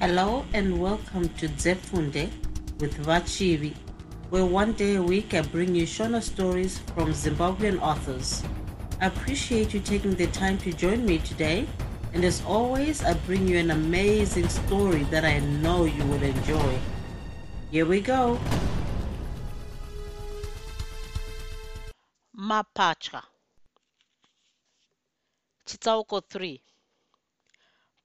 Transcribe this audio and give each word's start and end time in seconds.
Hello 0.00 0.46
and 0.54 0.80
welcome 0.80 1.28
to 1.36 1.46
Zefunde 1.46 2.30
with 2.80 2.96
Vachivi, 3.04 3.74
where 4.30 4.46
one 4.46 4.72
day 4.72 4.94
a 4.94 5.02
week 5.02 5.34
I 5.34 5.42
bring 5.42 5.74
you 5.74 5.84
Shona 5.84 6.22
stories 6.22 6.78
from 6.94 7.12
Zimbabwean 7.12 7.78
authors. 7.82 8.42
I 9.02 9.08
appreciate 9.08 9.74
you 9.74 9.80
taking 9.80 10.14
the 10.14 10.28
time 10.28 10.56
to 10.64 10.72
join 10.72 11.04
me 11.04 11.18
today, 11.18 11.66
and 12.14 12.24
as 12.24 12.42
always, 12.46 13.04
I 13.04 13.12
bring 13.26 13.46
you 13.46 13.58
an 13.58 13.72
amazing 13.72 14.48
story 14.48 15.02
that 15.12 15.26
I 15.26 15.40
know 15.60 15.84
you 15.84 16.02
will 16.06 16.22
enjoy. 16.22 16.78
Here 17.70 17.84
we 17.84 18.00
go. 18.00 18.40
mapatya 22.32 23.22
chitsauko 25.66 26.20
3 26.20 26.69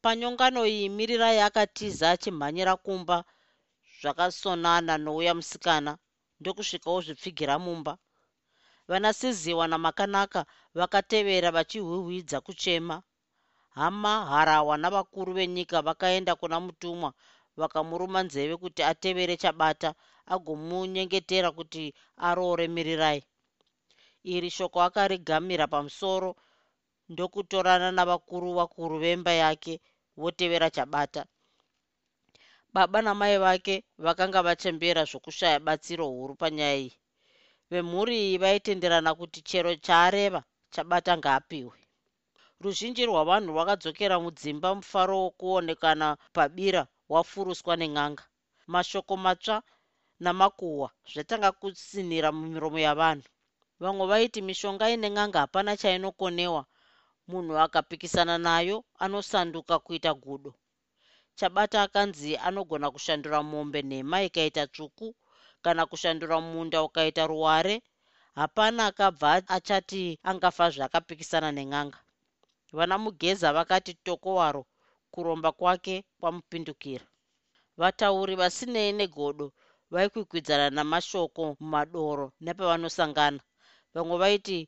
panyongano 0.06 0.62
iyi 0.74 0.86
mirirai 0.98 1.39
akatiza 1.48 2.06
achimhanyira 2.14 2.74
kumba 2.86 3.18
zvakasonana 4.00 4.93
nouya 5.06 5.34
musikana 5.39 5.92
ndokusvikawo 6.39 7.00
zvipfigira 7.06 7.56
mumba. 7.66 7.93
Vanasiziwa 8.89 9.65
namakanaka 9.71 10.42
vakatevera 10.78 11.50
vachihwihwidza 11.57 12.38
kuchema. 12.46 12.96
Hama 13.78 14.14
harawa 14.32 14.76
navakuru 14.84 15.32
venyika 15.38 15.78
vakaenda 15.88 16.34
kuna 16.40 16.57
mutumwa 16.65 17.10
vakamuruma 17.60 18.20
nzeve 18.28 18.56
kuti 18.64 18.82
atevere 18.92 19.34
chabata 19.42 19.90
agomunyengetera 20.34 21.50
kuti 21.57 21.84
aroore 22.28 22.65
mirirai. 22.76 23.21
Iri 24.34 24.50
shoko 24.57 24.78
akarigamira 24.87 25.65
pamusoro 25.74 26.29
ndokutorana 27.10 27.90
navakuru 27.98 28.54
vakuru 28.60 28.96
vemba 29.04 29.34
yake 29.43 29.74
votevera 30.18 30.69
chabata. 30.75 31.25
Baba 32.73 33.02
namai 33.02 33.38
vake 33.38 33.76
vakanga 33.98 34.42
vachembera 34.48 35.02
zvokushaya 35.09 35.59
batsiro 35.59 36.06
huru 36.08 36.36
panyaya 36.36 36.76
iyi. 36.78 36.94
Vemhuri 37.72 38.16
iyi 38.25 38.38
vaitenderana 38.44 39.12
kuti 39.20 39.40
chero 39.50 39.72
chaareva 39.86 40.42
chabata 40.73 41.17
ngaapiwe. 41.17 41.78
Ruzhinji 42.62 43.03
rwavanhu 43.09 43.50
rwakadzokera 43.53 44.16
mudzimba 44.23 44.70
mufaro 44.75 45.16
wokuonekana 45.23 46.08
pabira 46.36 46.88
wafuruswa 47.09 47.73
nen'anga. 47.78 48.23
Mashoko 48.68 49.14
matsva 49.18 49.58
namakuhwa 50.20 50.90
zvatanga 51.12 51.52
kusinira 51.52 52.30
mumiromo 52.31 52.80
yavanhu. 52.88 53.28
Vamwe 53.80 54.06
vaiti 54.12 54.40
mishonga 54.42 54.86
ine 54.94 55.09
n'anga 55.09 55.40
hapana 55.40 55.78
chainokonewa 55.81 56.62
munhu 57.30 57.54
akapikisana 57.66 58.36
nayo 58.48 58.78
anosanduka 59.04 59.76
kuita 59.86 60.12
gudo. 60.23 60.52
Chabata 61.38 61.78
akanzi 61.86 62.31
anogona 62.48 62.88
kushandura 62.94 63.40
mombe 63.52 63.80
nhema 63.90 64.18
ikaita 64.28 64.64
tsvuku 64.73 65.08
kana 65.64 65.86
kushandura 65.90 66.38
munda 66.42 66.84
ukaita 66.88 67.23
ruware. 67.31 67.76
Hapana 68.40 68.81
akabva 68.90 69.31
achati 69.56 70.20
angafa 70.30 70.66
zvaakapikisana 70.73 71.50
nen'anga. 71.58 72.00
Vana 72.78 72.96
mugeza 73.03 73.48
vakati 73.58 73.94
tokowaro 74.06 74.62
kuromba 75.12 75.52
kwake 75.52 75.96
kwamupindukira. 76.20 77.06
Vatauri 77.78 78.36
vasinei 78.42 78.92
negodo 79.00 79.46
vaikwikwidzana 79.92 80.68
namashoko 80.78 81.44
mumadoro 81.59 82.26
nepavanosangana 82.44 83.42
vamwe 83.94 84.16
vaiti 84.22 84.59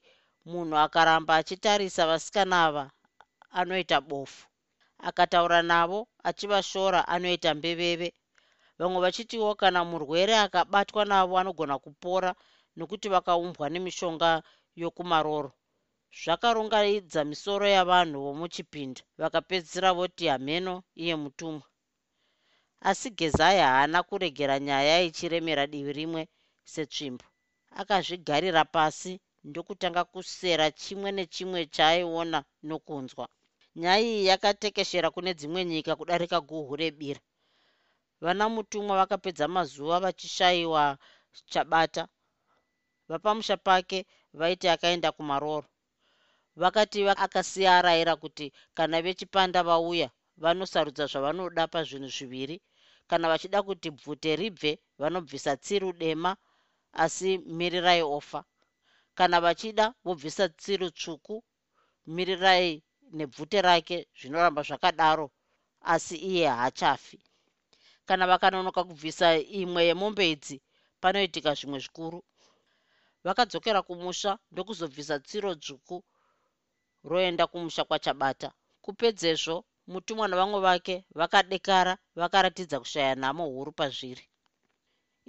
munhu 0.51 0.75
akaramba 0.85 1.33
achitarisa 1.39 2.03
vasikana 2.11 2.55
ava 2.67 2.83
anoita 3.59 3.97
bofu. 4.09 4.43
Akataura 5.07 5.59
navo 5.71 5.99
achivashora 6.29 6.99
anoita 7.13 7.49
mbeveve. 7.57 8.09
Vamwe 8.79 8.99
vachitiwo 9.05 9.49
kana 9.61 9.79
murwere 9.89 10.33
akabatwa 10.45 11.03
navo 11.11 11.33
anogona 11.39 11.75
kupora 11.83 12.31
nokuti 12.77 13.07
vakaumbwa 13.13 13.65
nemishonga 13.69 14.29
yokumaroro. 14.81 15.51
Zvakarongaidza 16.21 17.21
misoro 17.29 17.65
yavanhu 17.77 18.17
vomuchipinda 18.25 19.01
vakapedzisira 19.21 19.89
voti 19.97 20.23
hameno 20.31 20.73
iye 21.03 21.15
mutumwa. 21.23 21.65
Asi 22.89 23.09
gezai 23.19 23.59
haana 23.59 23.99
kuregera 24.07 24.55
nyaya 24.67 24.95
ichiremera 25.07 25.63
divi 25.71 25.93
rimwe 25.99 26.21
setsvimbo. 26.71 27.25
Akazvigarira 27.79 28.63
pasi 28.75 29.13
ndokutanga 29.49 30.01
kusera 30.11 30.65
chimwe 30.81 31.09
nechimwe 31.17 31.59
chaaiona 31.75 32.39
nokunzwa. 32.69 33.25
Nyaya 33.81 34.01
iyi 34.09 34.21
yakatekeshera 34.29 35.07
kune 35.15 35.31
dzimwe 35.39 35.61
nyika 35.71 35.91
kudarika 35.99 36.37
guhu 36.49 36.73
rebira. 36.81 37.21
Vana 38.23 38.45
mutumwa 38.53 38.93
vakapedza 39.01 39.45
mazuva 39.55 39.95
vachishayiwa 40.05 40.83
chabata. 41.51 42.03
Vapamusha 43.09 43.57
pake 43.67 43.99
vaiti 44.39 44.67
akaenda 44.73 45.09
kumaroro. 45.17 45.67
Vakati 46.61 46.99
akasiya 47.25 47.71
arayira 47.77 48.13
kuti 48.15 48.45
kana 48.77 48.97
vechipanda 49.05 49.59
vauya 49.69 50.09
vanosarudza 50.43 51.05
zvavanoda 51.11 51.63
pazvinhu 51.73 52.09
zviviri. 52.15 52.55
Kana 53.09 53.25
vachida 53.31 53.59
kuti 53.67 53.87
bvute 53.91 54.31
ribve 54.35 54.71
vanobvisa 54.99 55.51
tsiru 55.63 55.89
dema 56.01 56.31
asi 57.03 57.29
mirirai 57.37 58.01
ofa 58.17 58.39
kana 59.17 59.37
vachida 59.45 59.85
vobvisa 60.05 60.45
tsiru 60.59 60.87
tsvuku 60.99 61.35
mirirai 62.15 62.71
nebvute 63.17 63.59
rake 63.67 63.97
zvinoramba 64.19 64.61
zvakadaro 64.67 65.27
asi 65.93 66.15
iye 66.29 66.47
haachafi. 66.57 67.17
Kana 68.07 68.23
vakanonoka 68.31 68.81
kubvisa 68.87 69.27
imwe 69.61 69.81
yemombe 69.89 70.23
idzi 70.33 70.57
panoitika 71.01 71.51
zvimwe 71.57 71.79
zvikuru. 71.83 72.19
Vakadzokera 73.25 73.81
kumusha 73.87 74.31
ndokuzobvisa 74.51 75.15
tsiro 75.25 75.51
dzvuku 75.61 75.97
roenda 77.09 77.43
kumusha 77.51 77.83
kwachabata. 77.89 78.49
Kupedzezvo 78.83 79.55
mutumwa 79.91 80.25
navamwe 80.27 80.59
vake 80.67 80.95
vakadekara 81.19 81.93
vakaratidza 82.19 82.77
kushaya 82.79 83.13
nhamo 83.15 83.43
huru 83.53 83.71
pazviri 83.79 84.23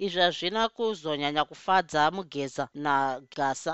izvi 0.05 0.19
hazvina 0.25 0.61
kuzonyanya 0.75 1.43
kufadza 1.49 2.01
mugeza 2.15 2.63
nagasa. 2.83 3.73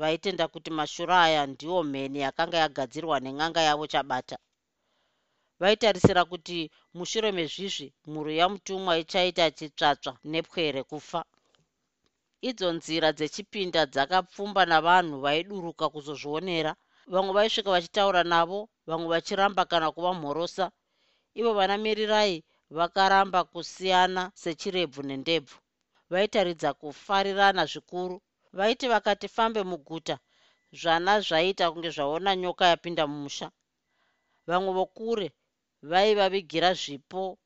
Vaitenda 0.00 0.44
kuti 0.52 0.70
mashura 0.78 1.16
aya 1.26 1.42
ndiwo 1.52 1.80
mheni 1.90 2.18
yakanga 2.26 2.56
yagadzirwa 2.64 3.16
nen'anga 3.24 3.60
yavo 3.68 3.84
chabata. 3.92 4.36
Vaitarisira 5.60 6.22
kuti 6.30 6.58
mushure 6.96 7.28
mezvizvi 7.38 7.88
mhuru 8.10 8.30
yamutumwa 8.40 8.92
ichaita 9.02 9.44
chitsvatsva 9.56 10.12
nepwere 10.32 10.82
kufa. 10.90 11.20
Idzo 12.48 12.68
nzira 12.76 13.08
dzechipinda 13.16 13.80
dzakapfumba 13.92 14.62
navanhu 14.72 15.16
vaiduruka 15.24 15.84
kuzozvionera. 15.94 16.72
Vamwe 17.12 17.32
vaisvika 17.36 17.70
vachitaura 17.74 18.22
navo 18.32 18.58
vamwe 18.88 19.08
vachiramba 19.12 19.62
kana 19.70 19.88
kuva 19.94 20.12
mhorosa. 20.20 20.64
Ivo 21.38 21.52
vanamirirai 21.58 22.36
vakaramba 22.76 23.40
kusiyana 23.44 24.22
sechirebvu 24.42 25.02
nendebvu 25.08 25.56
vaitaridza 26.10 26.70
kufarirana 26.74 27.66
zvikuru. 27.66 28.16
Vaiti 28.52 28.88
vakati 28.88 29.28
fambe 29.28 29.62
muguta 29.70 30.16
zvana 30.80 31.20
zvaita 31.26 31.64
kunge 31.72 31.90
zvaona 31.96 32.30
nyoka 32.36 32.64
yapinda 32.72 33.04
mumusha. 33.06 33.50
Vamwe 34.48 34.70
vokure 34.78 35.28
vaivavigira 35.90 36.70
zvipo 36.74 37.38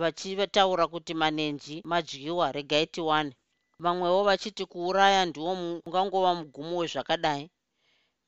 vachitaura 0.00 0.84
kuti 0.92 1.14
manenji 1.14 1.82
madyiwa 1.90 2.52
regai 2.52 2.86
tiwane. 2.86 3.32
Vamwewo 3.78 4.20
vachiti 4.28 4.64
kuuraya 4.66 5.24
ndiwo 5.26 5.52
ungangova 5.86 6.34
mugumo 6.34 6.76
wezvakadai. 6.80 7.50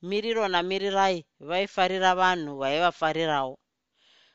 Miriro 0.01 0.47
namirirai 0.47 1.25
vaifarira 1.39 2.15
vanhu 2.15 2.57
vaivafarirawo. 2.61 3.53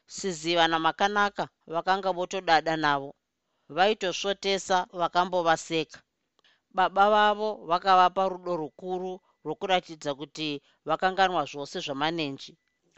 Siziva 0.07 0.69
namakanaka 0.69 1.49
vakanga 1.67 2.11
votodada 2.13 2.77
navo 2.77 3.15
vaitosvotesa 3.77 4.79
vakambovaseka 5.01 5.99
baba 6.77 7.05
vavo 7.15 7.49
vakavapa 7.71 8.23
rudo 8.33 8.53
rukuru 8.63 9.13
rwokuratidza 9.45 10.11
kuti 10.21 10.49
vakanganwa 10.89 11.43
zvose 11.51 11.77
zvamanenji. 11.87 12.53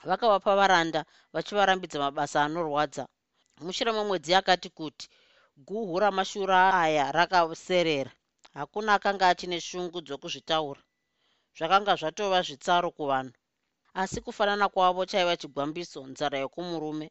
Vakavapa 0.08 0.52
varanda 0.60 1.00
vachivarambidza 1.34 1.98
mabasa 2.04 2.38
anorwadza. 2.46 3.04
Mushure 3.64 3.90
memwedzi 3.96 4.32
akati 4.40 4.68
kuti 4.78 5.06
guhu 5.66 5.94
ramashura 6.02 6.58
aya 6.82 7.04
rakaserera. 7.16 8.12
Hakuna 8.58 8.90
akanga 8.96 9.24
achine 9.32 9.58
shungu 9.68 9.98
dzokuzvitaura. 10.06 10.82
Zvakanga 11.56 11.92
zvatova 12.00 12.38
zvitsaro 12.46 12.88
kuvanhu. 12.96 13.34
Asi 14.00 14.18
kufanana 14.24 14.66
kwavo 14.74 15.02
chaiva 15.10 15.34
chigwambiso 15.40 16.00
nzara 16.12 16.36
yokumurume. 16.44 17.06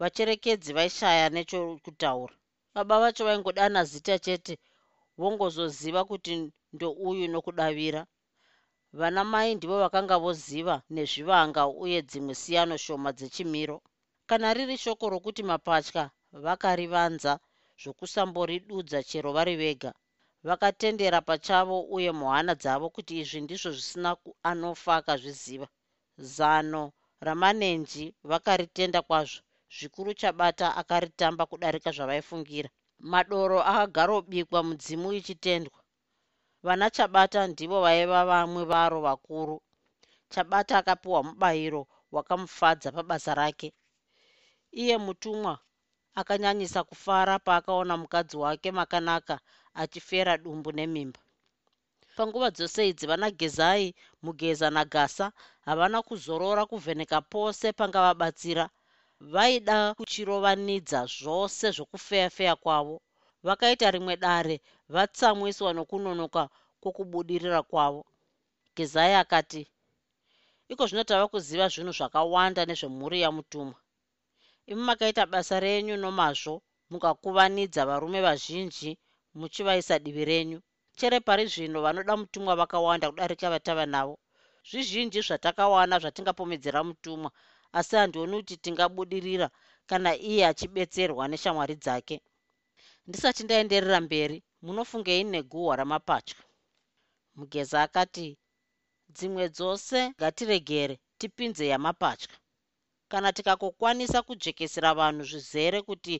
Vacherekedzi 0.00 0.70
vaishaya 0.76 1.26
nechokutaura 1.34 2.34
baba 2.74 2.96
vacho 3.02 3.22
vaingodana 3.28 3.80
zita 3.90 4.14
chete 4.24 4.54
vongozoziva 5.20 6.00
kuti 6.10 6.32
ndouyu 6.74 7.26
nokudavira. 7.32 8.02
Vana 8.98 9.22
mai 9.32 9.54
ndivo 9.54 9.76
vakanga 9.84 10.16
voziva 10.24 10.76
nezvivanga 10.94 11.62
uye 11.84 11.98
dzimwe 12.08 12.34
siyano 12.42 12.74
shoma 12.84 13.10
dzechimiro. 13.18 13.76
Kana 14.28 14.48
riri 14.56 14.76
shoko 14.84 15.04
rokuti 15.12 15.42
mapatya 15.50 16.04
vakarivanza 16.44 17.32
zvokusamboridudza 17.82 18.98
chero 19.08 19.30
vari 19.36 19.54
vega 19.62 19.90
vakatendera 20.48 21.20
pachavo 21.28 21.76
uye 21.96 22.10
muhana 22.20 22.52
dzavo 22.60 22.86
kuti 22.94 23.12
izvi 23.22 23.40
ndizvo 23.44 23.70
zvisina 23.76 24.10
anofa 24.50 24.92
akazviziva 25.00 25.68
zano 26.36 26.82
ramanenji 27.26 28.04
vakaritenda 28.30 29.00
kwazvo 29.08 29.40
zvikuru 29.76 30.10
chabata 30.20 30.66
akaritamba 30.80 31.42
kudarika 31.50 31.90
zvavaifungira. 31.96 32.70
Madoro 33.12 33.58
akagarobikwa 33.72 34.58
mudzimu 34.68 35.08
ichitendwa. 35.18 35.78
Vana 36.66 36.86
chabata 36.96 37.40
ndivo 37.52 37.78
vaiva 37.84 38.20
vamwe 38.30 38.62
varo 38.72 38.98
vakuru. 39.06 39.56
Chabata 40.32 40.74
akapiwa 40.78 41.20
mubayiro 41.28 41.82
wakamufadza 42.14 42.88
pabasa 42.96 43.32
rake. 43.40 43.68
Iye 44.82 44.96
mutumwa 45.04 45.54
akanyanyisa 46.20 46.80
kufara 46.88 47.34
paakaona 47.38 47.94
mukadzi 47.96 48.36
wake 48.36 48.68
makanaka 48.78 49.36
achifera 49.82 50.38
dumbu 50.38 50.70
nemimba. 50.72 51.20
Panguva 52.16 52.48
dzose 52.50 52.80
idzi 52.90 53.06
vana 53.10 53.30
gezai 53.30 53.94
mugeza 54.22 54.70
nagasa 54.70 55.26
havana 55.66 55.98
kuzorora 56.02 56.62
kuvheneka 56.70 57.18
pose 57.32 57.66
pangavabatsira 57.78 58.64
vaida 59.20 59.94
kuchirovanidza 59.98 61.00
zvose 61.16 61.66
zvokufeyafeya 61.76 62.54
kwavo. 62.62 62.96
Vakaita 63.46 63.90
rimwe 63.94 64.14
dare 64.24 64.56
vatsamwiswa 64.94 65.70
nokunonoka 65.76 66.42
kwokubudirira 66.80 67.60
kwavo. 67.70 68.02
Gezai 68.76 69.14
akati 69.22 69.62
iko 70.72 70.82
zvino 70.86 71.04
tava 71.04 71.26
kuziva 71.32 71.66
zvinhu 71.72 71.92
zvakawanda 71.98 72.62
nezvemhuri 72.68 73.18
yamutumwa 73.24 73.78
imi 74.70 74.82
makaita 74.88 75.22
basa 75.32 75.56
renyu 75.64 75.94
nomazvo 75.96 76.54
mukakuvanidza 76.90 77.82
varume 77.88 78.20
vazhinji 78.26 78.90
muchivaisa 79.38 79.98
divi 80.04 80.24
renyu. 80.30 80.58
Chere 80.98 81.18
pari 81.26 81.44
zvino 81.52 81.78
vanoda 81.86 82.14
mutumwa 82.20 82.52
vakawanda 82.60 83.10
kudarika 83.10 83.50
vatava 83.54 83.86
navo. 83.94 84.14
Zvizhinji 84.68 85.20
zvatakawana 85.26 85.98
zvatingapomedzera 86.02 86.80
mutumwa 86.88 87.30
asi 87.78 87.94
handioni 88.00 88.34
kuti 88.38 88.54
tingabudirira 88.64 89.48
kana 89.88 90.10
iye 90.30 90.42
achibetserwa 90.50 91.24
neshamwari 91.28 91.74
dzake. 91.82 92.16
Ndisati 93.06 93.40
ndaenderera 93.44 94.00
mberi 94.06 94.38
munofungei 94.64 95.24
neguhwa 95.32 95.74
ramapatya 95.80 96.36
mugeza 97.38 97.76
akati 97.86 98.26
dzimwe 99.16 99.44
dzose 99.56 99.98
ngatiregere 100.16 100.94
tipinze 101.18 101.64
yamapatya 101.72 102.34
kana 103.10 103.28
tikakokwanisa 103.36 104.18
kujekesera 104.26 104.90
vanhu 104.98 105.22
zvizere 105.30 105.78
kuti 105.88 106.14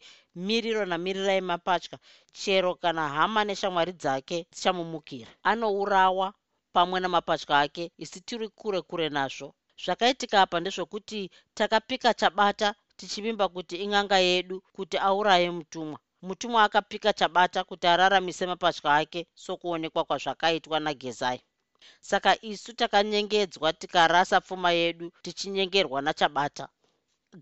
miriro 0.47 0.83
namirirai 0.91 1.43
mapatya 1.51 1.97
chero 2.39 2.71
kana 2.83 3.03
hama 3.17 3.41
neshamwari 3.49 3.93
dzake 4.03 4.37
dzichamumukira 4.53 5.31
anourawa 5.51 6.27
pamwe 6.75 6.99
namapatya 7.01 7.55
ake 7.65 7.85
isi 8.05 8.19
tiri 8.27 8.49
kure 8.59 8.81
kure 8.89 9.07
nazvo 9.17 9.49
zvakaitika 9.83 10.37
apa 10.45 10.57
ndezvokuti 10.61 11.21
takapika 11.59 12.11
chabata 12.21 12.69
tichivimba 12.99 13.47
kuti 13.55 13.75
ing'anga 13.85 14.19
yedu 14.29 14.57
kuti 14.77 14.97
auraye 15.09 15.49
mutumwa. 15.59 15.99
Mutumwa 16.27 16.61
akapika 16.67 17.11
chabata 17.19 17.61
kuti 17.69 17.87
araramise 17.93 18.45
mapatya 18.47 18.91
ake 19.01 19.21
sokuonekwa 19.45 20.03
kwazvakaitwa 20.09 20.77
nagezai. 20.81 21.41
Saka 22.01 22.31
isu 22.51 22.71
takanyengedzwa 22.81 23.69
tikarasa 23.81 24.37
pfuma 24.41 24.71
yedu 24.81 25.07
tichinyengerwa 25.23 25.99
nachabata. 26.07 26.65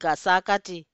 Gasa 0.03 0.31
akati 0.37 0.87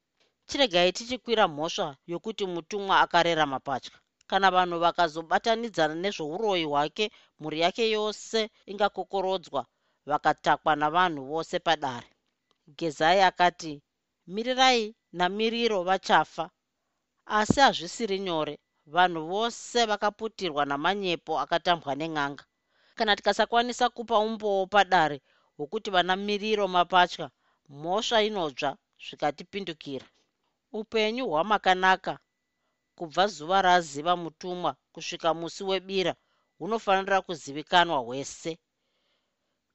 chiregai 0.49 0.93
tichikwira 0.97 1.45
mhosva 1.49 1.89
yokuti 2.13 2.45
mutumwa 2.55 2.95
akarera 3.05 3.45
mapatya 3.53 3.97
kana 4.31 4.49
vanhu 4.57 4.77
vakazobatanidzana 4.85 5.95
nezvouroyi 6.03 6.65
hwake 6.71 7.05
mhuri 7.41 7.59
yake 7.65 7.85
yose 7.97 8.41
ingakokorodzwa 8.71 9.63
vakatakwa 10.11 10.73
navanhu 10.81 11.23
vose 11.33 11.57
padare. 11.67 12.09
Gezai 12.79 13.21
akati 13.31 13.73
mirirai 14.35 14.95
namiriro 15.19 15.79
vachafa. 15.89 16.45
Asi 17.39 17.61
hazvisiri 17.61 18.19
nyore 18.27 18.55
vanhu 18.95 19.21
vose 19.33 19.79
vakaputirwa 19.91 20.63
namanyepo 20.71 21.33
akatambwa 21.45 21.93
nen'anga. 22.01 22.45
Kana 22.97 23.13
tikasakwanisa 23.17 23.87
kupa 23.97 24.17
umbowo 24.27 24.67
padare 24.75 25.19
hwokuti 25.57 25.89
vana 25.91 26.15
miriro 26.17 26.65
mapatya 26.77 27.27
mhosva 27.69 28.19
inodzva 28.29 28.71
zvikatipindukira. 29.05 30.07
Upenyu 30.81 31.25
hwamakanaka. 31.31 32.15
Kubva 32.97 33.25
zuva 33.35 33.59
raziva 33.63 34.17
mutumwa 34.23 34.71
kusvika 34.93 35.29
musi 35.35 35.63
webira 35.71 36.15
hunofanira 36.59 37.19
kuzivikanwa 37.27 37.99
hwese 38.07 38.59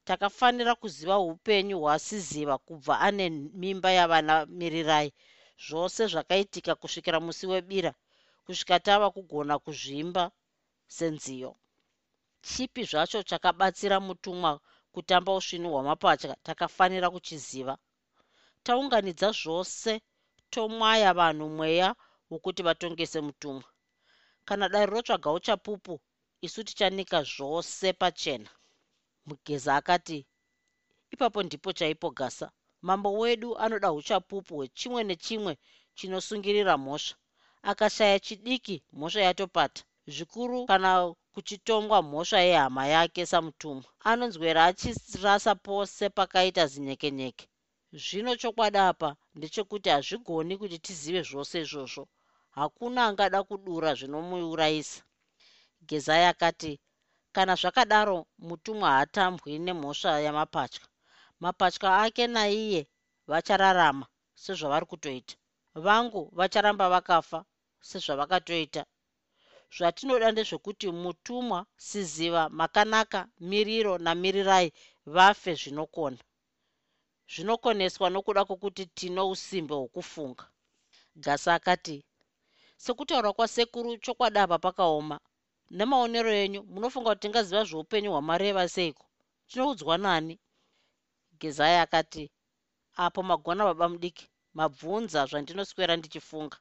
takafanira 0.08 0.74
kuziva 0.82 1.16
upenyu 1.20 1.76
hwasiziva 1.84 2.56
kubva 2.58 2.94
ane 3.08 3.26
mimba 3.62 3.90
yavana 3.98 4.36
mirirai. 4.60 5.10
Zvose 5.66 6.02
zvakaitika 6.12 6.76
kusvikira 6.82 7.20
musi 7.26 7.46
webira 7.52 7.92
kusvika 8.46 8.80
tava 8.80 9.08
kugona 9.16 9.56
kuzvimba 9.66 10.24
senziyo. 10.96 11.52
Chipi 12.48 12.82
zvacho 12.90 13.20
chakabatsira 13.30 13.98
mutumwa 14.08 14.52
kutamba 14.94 15.32
usvinu 15.40 15.68
hwamapatya 15.74 16.36
takafanira 16.44 17.08
kuchiziva. 17.14 17.78
Taunganidza 18.64 19.30
zvose 19.42 19.92
tomwaya 20.54 21.14
vanhu 21.20 21.50
mweya 21.58 21.90
wokuti 22.30 22.62
vatongese 22.68 23.20
mutumwa. 23.28 23.68
Kana 24.46 24.70
dare 24.70 24.86
rotsvaga 24.86 25.32
uchapupu 25.32 25.94
isu 26.46 26.64
tichanika 26.64 27.24
zvose 27.24 27.94
pachena 27.94 28.50
mugeza 29.28 29.76
akati 29.80 30.26
ipapo 31.14 31.40
ndipo 31.44 31.70
chaipo 31.78 32.10
gasa. 32.12 32.48
Mambo 32.88 33.10
wedu 33.22 33.50
anoda 33.64 33.90
uchapupu 34.00 34.56
hwechimwe 34.58 35.02
nechimwe 35.10 35.54
chinosungirira 35.98 36.78
mhosva. 36.84 37.16
Akashaya 37.72 38.20
chidiki 38.26 38.76
mhosva 38.98 39.22
yatopata. 39.28 39.82
Zvikuru 40.14 40.66
kana 40.66 40.92
kuchitongwa 41.34 42.02
mhosva 42.02 42.40
yehama 42.50 42.84
yake 42.96 43.22
samutumwa. 43.32 43.84
Anonzwera 44.10 44.62
achirasa 44.70 45.52
pose 45.56 46.04
pakaita 46.18 46.64
zinyekenyeke. 46.72 47.46
Zvino 48.04 48.32
chokwadi 48.42 48.78
apa 48.78 49.10
ndechekuti 49.36 49.90
hazvigoni 49.90 50.54
kuti 50.62 50.78
tizive 50.86 51.22
zvose 51.30 51.56
izvozvo. 51.64 52.04
Hakuna 52.58 53.00
angada 53.06 53.40
kudura 53.44 53.90
zvinomuurayisa 53.98 55.02
gezai 55.88 56.26
akati 56.26 56.72
kana 57.36 57.54
zvakadaro 57.62 58.18
mutumwa 58.48 58.88
haatambwi 58.96 59.52
nemhosva 59.66 60.12
yamapatya. 60.26 60.84
Mapatya 61.44 61.90
ake 62.04 62.24
naiye 62.36 62.82
vachararama 63.32 64.06
sezvavari 64.44 64.86
kutoita 64.92 65.36
vangu 65.86 66.22
vacharamba 66.38 66.86
vakafa 66.94 67.40
sezvavakatoita. 67.90 68.84
Zvatinoda 69.76 70.28
ndezvekuti 70.32 70.88
mutumwa 71.04 71.60
siziva 71.88 72.44
makanaka 72.60 73.20
miriro 73.50 73.94
namirirai 74.06 74.70
vafe 75.16 75.52
zvinokona. 75.62 76.22
Zvinokoneswa 77.32 78.08
nokuda 78.10 78.42
kwokuti 78.48 78.84
tino 78.98 79.30
usimbe 79.34 79.74
hwokufunga. 79.76 80.46
Gasa 81.16 81.54
akati 81.58 81.98
sekutaura 82.84 83.34
kwasekuru 83.34 83.98
chokwadi 84.04 84.40
apa 84.40 84.58
pakaoma 84.66 85.18
nemaonero 85.78 86.32
enyu 86.44 86.62
munofunga 86.74 87.10
kuti 87.12 87.22
tingaziva 87.22 87.64
zveupenyu 87.70 88.10
hwamareva 88.14 88.64
seiko? 88.76 89.06
Tinoudzwa 89.50 89.96
nani? 90.06 90.36
Gezai 91.40 91.78
akati 91.86 92.24
apo 93.04 93.20
magona 93.30 93.64
baba 93.70 93.86
mudiki 93.94 94.26
mabvunza 94.58 95.20
zvandinoswera 95.30 95.94
ndichifunga. 95.98 96.58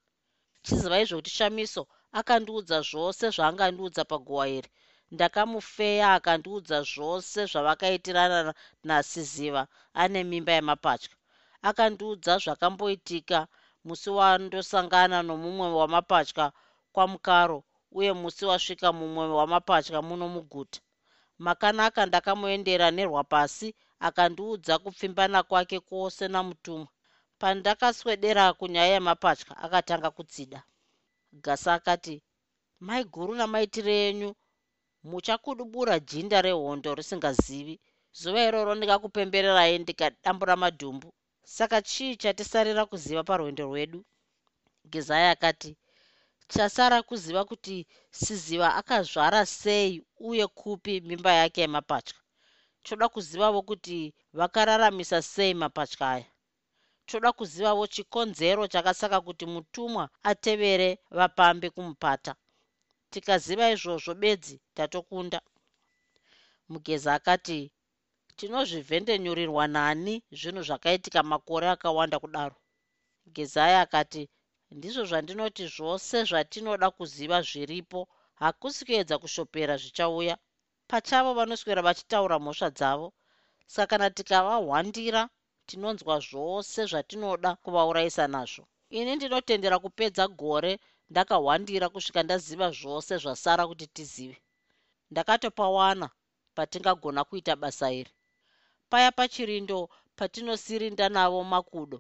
Chizivai 0.65 1.05
zvokuti 1.09 1.31
shamiso 1.39 1.83
akandiudza 2.19 2.79
zvose 2.91 3.25
zvaangandiudza 3.37 4.03
paguwa 4.11 4.45
iri. 4.59 4.71
Ndakamufeya 5.15 6.07
akandiudza 6.19 6.79
zvose 6.93 7.41
zvavakaitirana 7.51 8.55
nasiziva 8.89 9.63
ane 10.01 10.21
mimba 10.31 10.53
yemapatya 10.59 11.13
akandiudza 11.69 12.33
zvakamboitika 12.45 13.39
musi 13.87 14.11
wandosangana 14.19 15.19
nomumwe 15.29 15.67
wamapatya 15.81 16.47
kwamukaro 16.95 17.59
uye 17.99 18.13
musi 18.21 18.45
wasvika 18.51 18.89
mumwe 18.99 19.25
wamapatya 19.39 19.99
muno 20.09 20.27
muguta. 20.35 20.81
Makanaka 21.47 22.01
ndakamuendera 22.07 22.87
nerwapasi 22.97 23.69
akandiudza 24.07 24.75
kupfimbana 24.83 25.39
kwake 25.49 25.79
kwose 25.89 26.25
namutumwa 26.29 26.89
pandakaswedera 27.41 28.45
kunyaya 28.59 28.93
yemapatya 28.95 29.53
akatanga 29.65 30.11
kutsida 30.17 30.61
gasa 31.45 31.71
akati 31.79 32.17
mai 32.87 33.05
guru 33.15 33.33
namaitiro 33.35 33.93
enyu 34.09 34.31
muchakudubura 35.11 35.95
jinda 36.11 36.39
rehondo 36.47 36.91
risingazivi. 36.99 37.77
Zuva 38.21 38.41
iroro 38.49 38.73
ndingakupembererai 38.75 39.79
ndikadambura 39.83 40.55
madhumbu 40.63 41.09
saka 41.57 41.79
chii 41.83 42.17
chatisarira 42.23 42.83
kuziva 42.91 43.23
parwendo 43.25 43.65
rwedu? 43.71 44.01
Gezai 44.93 45.27
akati 45.35 45.71
chasara 46.53 46.99
kuziva 47.03 47.43
kuti 47.51 47.77
siziva 48.11 48.69
akazvara 48.81 49.47
sei 49.47 50.05
uye 50.29 50.47
kupi 50.47 51.01
mimba 51.01 51.33
yake 51.33 51.61
yemapatya. 51.61 52.17
Toda 52.83 53.09
kuzivavo 53.09 53.63
kuti 53.63 54.15
vakararamisa 54.39 55.23
sei 55.23 55.55
mapatya 55.55 56.11
aya. 56.11 56.27
Toda 57.07 57.33
kuzivavo 57.33 57.87
chikonzero 57.87 58.63
chakasaka 58.73 59.21
kuti 59.21 59.47
mutumwa 59.47 60.05
atevere 60.23 60.99
vapambi 61.11 61.71
kumupata. 61.71 62.33
Tikaziva 63.11 63.71
izvozvo 63.71 64.15
bedzi 64.15 64.61
tatokunda. 64.75 65.41
Mugezi 66.69 67.09
akati 67.11 67.73
tinozvivhendenyurirwa 68.37 69.65
nani 69.77 70.15
zvinhu 70.39 70.63
zvakaitika 70.63 71.23
makore 71.23 71.67
akawanda 71.75 72.19
kudaro. 72.23 72.57
Gezai 73.35 73.75
akati 73.75 74.29
ndizvo 74.79 75.05
zvandinoti 75.11 75.65
zvose 75.75 76.17
zvatinoda 76.29 76.89
kuziva 76.97 77.39
zviripo. 77.49 78.01
Hakusi 78.43 78.81
kuedza 78.87 79.17
kushopera 79.23 79.75
zvichauya. 79.83 80.35
Pachavo 80.91 81.31
vanoswera 81.39 81.83
vachitaura 81.89 82.37
mhosva 82.45 82.69
dzavo. 82.79 83.09
Saka 83.75 83.91
kana 83.91 84.09
tikavahwandira 84.17 85.23
tinonzwa 85.69 86.17
zvose 86.29 86.81
zvatinoda 86.91 87.51
kuvaurayisa 87.63 88.25
nazvo. 88.35 88.65
Ini 88.99 89.11
ndinotendera 89.17 89.77
kupedza 89.85 90.25
gore 90.41 90.73
ndakahwandira 91.11 91.87
kusvika 91.93 92.21
ndaziva 92.23 92.69
zvose 92.79 93.13
zvasara 93.23 93.63
kuti 93.71 93.87
tizive. 93.97 94.39
Ndakatopawana 95.11 96.07
patingagona 96.57 97.21
kuita 97.29 97.55
basa 97.63 97.89
iri. 98.01 98.13
Paya 98.91 99.11
pachirindo 99.19 99.79
patinosirinda 100.19 101.07
navo 101.17 101.41
makudo 101.53 101.99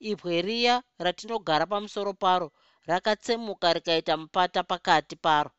ibwe 0.00 0.42
riya 0.42 0.74
ratinogara 1.04 1.64
pamusoro 1.66 2.12
paro 2.22 2.48
rakatsemuka 2.88 3.72
rikaita 3.76 4.16
mupata 4.16 4.60
pakati 4.70 5.16
paro. 5.16 5.50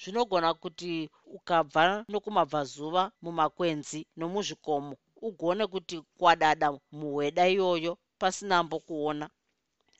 Zvinogona 0.00 0.54
kuti 0.54 1.10
ukabva 1.36 2.04
nokumabvazuva 2.08 3.02
mumakwenzi 3.22 4.00
nomuzvikomo 4.16 4.94
ugone 5.26 5.66
kuti 5.66 5.96
kwadada 6.18 6.66
muhweda 6.98 7.44
iyoyo 7.48 7.92
pasinambo 8.20 8.76
kuona 8.80 9.26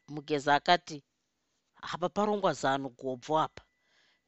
mugezi 0.09 0.51
akati 0.51 1.03
hapa 1.75 2.09
parongwa 2.09 2.53
zano 2.53 2.89
gobvo 2.89 3.39
apa 3.39 3.63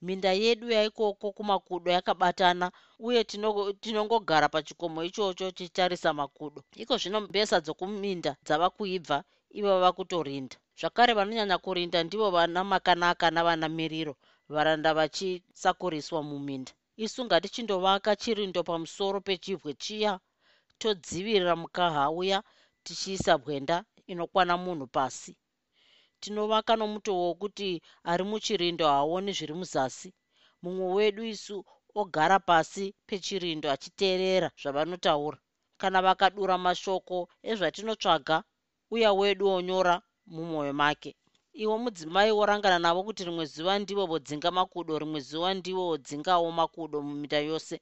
minda 0.07 0.33
yedu 0.42 0.66
yaikoko 0.76 1.26
kumakudo 1.37 1.88
yakabatana 1.97 2.66
uye 3.07 3.21
tinongogara 3.83 4.49
pachikomo 4.54 4.99
ichocho 5.09 5.47
tichitarisa 5.57 6.11
makudo. 6.21 6.61
Iko 6.83 6.95
zvino 7.00 7.19
mbesa 7.21 7.57
dzokuminda 7.64 8.33
dzava 8.47 8.69
kuibva 8.76 9.19
ivo 9.59 9.69
vava 9.75 9.90
kutorinda. 9.99 10.57
Zvakare 10.80 11.12
vanonyanya 11.19 11.59
kurinda 11.64 11.99
ndivo 12.04 12.30
vana 12.37 12.61
makanaka 12.73 13.26
navana 13.30 13.69
miriro 13.78 14.14
varanda 14.54 14.90
vachisakuriswa 14.99 16.21
muminda. 16.28 16.73
Isu 17.04 17.21
ngatichindovaka 17.25 18.11
chirindo 18.23 18.61
pamusoro 18.69 19.19
pechibwe 19.26 19.73
chiya 19.83 20.12
todzivirira 20.80 21.54
mukaha 21.62 22.11
uya 22.21 22.38
tichiisa 22.85 23.33
bwenda 23.42 23.76
inokwana 24.12 24.54
munhu 24.64 24.87
pasi 24.87 25.33
tinovaka 26.23 26.73
nomutoo 26.81 27.19
wokuti 27.27 27.71
ari 28.11 28.25
muchirindo 28.31 28.85
haoni 28.95 29.31
zviri 29.37 29.55
muzasi. 29.61 30.09
Mumwe 30.62 30.87
wedu 30.97 31.23
isu 31.35 31.57
ogara 32.00 32.39
pasi 32.49 32.85
pechirindo 33.09 33.67
achiteerera 33.75 34.49
zvavanotaura. 34.61 35.39
Kana 35.81 35.99
vakadura 36.07 36.55
mashoko 36.67 37.17
ezvatinotsvaga 37.50 38.37
uya 38.95 39.11
wedu 39.21 39.45
onyora 39.57 39.95
mumwoyo 40.35 40.73
make. 40.83 41.11
Iwo 41.62 41.75
mudzimai 41.83 42.31
worangana 42.39 42.79
navo 42.85 43.00
kuti 43.07 43.23
rimwe 43.29 43.45
zuva 43.53 43.75
ndivo 43.83 44.05
vodzinga 44.11 44.50
makudo 44.59 44.93
rimwe 45.03 45.21
zuva 45.29 45.50
ndivo 45.59 45.83
vodzingawo 45.91 46.49
makudo 46.61 46.97
muminda 47.07 47.39
yose. 47.50 47.75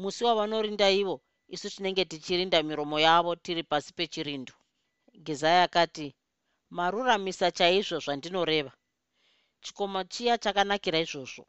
Musi 0.00 0.20
wavanorinda 0.26 0.86
ivo 1.00 1.16
isu 1.54 1.66
tinenge 1.74 2.04
tichirinda 2.10 2.58
miromo 2.62 2.96
yavo 3.06 3.36
tiri 3.36 3.62
pasi 3.70 3.90
pechirindo. 3.98 4.52
Gezai 5.26 5.58
akati 5.66 6.06
maruramisa 6.70 7.50
chaizvo 7.50 7.98
zvandinoreva. 8.04 8.72
Chikomo 9.62 10.00
chiya 10.12 10.34
chakanakira 10.42 10.98
izvozvo. 11.04 11.44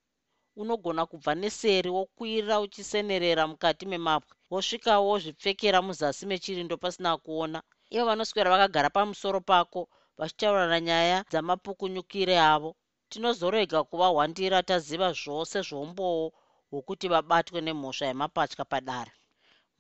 Unogona 0.62 1.04
kubva 1.06 1.34
neseri 1.42 1.90
wokwirira 1.96 2.56
uchisenerera 2.66 3.44
mukati 3.52 3.86
memapwe 3.92 4.34
wosvikawo 4.52 5.04
wozvipfekera 5.10 5.80
muzasi 5.88 6.24
mechirindo 6.30 6.76
pasina 6.84 7.12
kuona. 7.24 7.60
Ivo 7.94 8.06
vanoswera 8.10 8.50
vakagara 8.54 8.90
pamusoro 8.96 9.40
pako 9.50 9.82
vachitaurana 10.20 10.80
nyaya 10.88 11.18
dzamapukunyukire 11.32 12.36
avo. 12.54 12.72
Tinozorega 13.10 13.80
kuvahwandira 13.90 14.58
taziva 14.70 15.10
zvose 15.22 15.58
zvombowo 15.68 16.28
hwokuti 16.70 17.08
vabatwe 17.14 17.60
nemhosva 17.62 18.06
yemapatya 18.10 18.66
padare. 18.72 19.14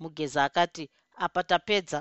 Mugezi 0.01 0.39
akati 0.47 0.83
apa 1.25 1.41
tapedza. 1.49 1.99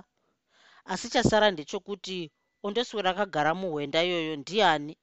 Asi 0.92 1.06
chasara 1.12 1.50
ndechokuti 1.50 2.18
ondoswera 2.66 3.10
akagara 3.12 3.52
muhwenda 3.60 3.98
iyoyo 4.06 4.34
ndiani? 4.42 4.94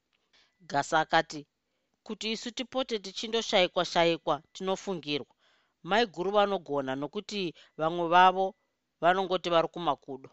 Gasa 0.70 0.96
akati 1.04 1.42
kuti 2.06 2.26
isu 2.36 2.50
tipote 2.58 2.96
tichindoshayikwa 3.06 3.84
shayikwa 3.92 4.36
tinofungirwa. 4.54 5.34
Mai 5.90 6.06
guru 6.14 6.30
vanogona 6.38 6.92
nokuti 7.02 7.42
vamwe 7.80 8.06
vavo 8.14 8.46
vanongoti 9.02 9.50
vari 9.54 9.68
kumakudo. 9.74 10.30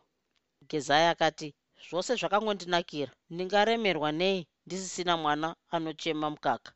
Gezai 0.71 1.07
akati 1.13 1.49
zvose 1.87 2.11
zvakangondinakira. 2.21 3.13
Ndingaremerwa 3.33 4.11
nei? 4.21 4.41
Ndisisina 4.67 5.15
mwana 5.23 5.49
anochema 5.75 6.27
mukaka. 6.35 6.71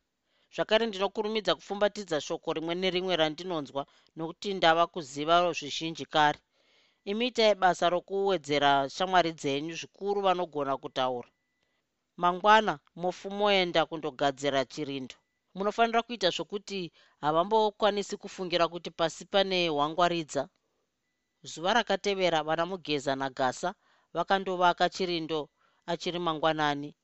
Zvakare 0.55 0.85
ndinokurumidza 0.87 1.55
kufumbatidza 1.55 2.17
shoko 2.21 2.53
rimwe 2.55 2.73
nerimwe 2.75 3.13
randinonzwa 3.21 3.81
nokuti 4.15 4.53
ndava 4.53 4.83
kuziva 4.93 5.35
zvizhinji 5.57 6.05
kare 6.13 6.39
imi 7.11 7.27
itai 7.27 7.55
basa 7.55 7.85
rokuwedzera 7.93 8.71
shamwari 8.95 9.31
dzenyu 9.39 9.73
zvikuru 9.79 10.19
vanogona 10.21 10.73
kutaura. 10.77 11.29
Mangwana 12.21 12.73
mofu 13.01 13.27
moenda 13.39 13.81
kundogadzira 13.89 14.61
chirindo. 14.65 15.15
Munofanira 15.55 16.01
kuita 16.07 16.29
zvokuti 16.35 16.91
havambokwanisi 17.21 18.15
kufungira 18.17 18.65
kuti 18.67 18.89
pasi 18.91 19.25
pane 19.25 19.69
hwangwaridza 19.69 20.43
zuva 21.43 21.73
rakatevera 21.73 22.43
vana 22.43 22.65
mugeza 22.65 23.15
nagasa 23.15 23.69
vakandovaka 24.13 24.89
chirindo 24.89 25.49
achiri 25.85 26.19
mangwanani. 26.19 26.95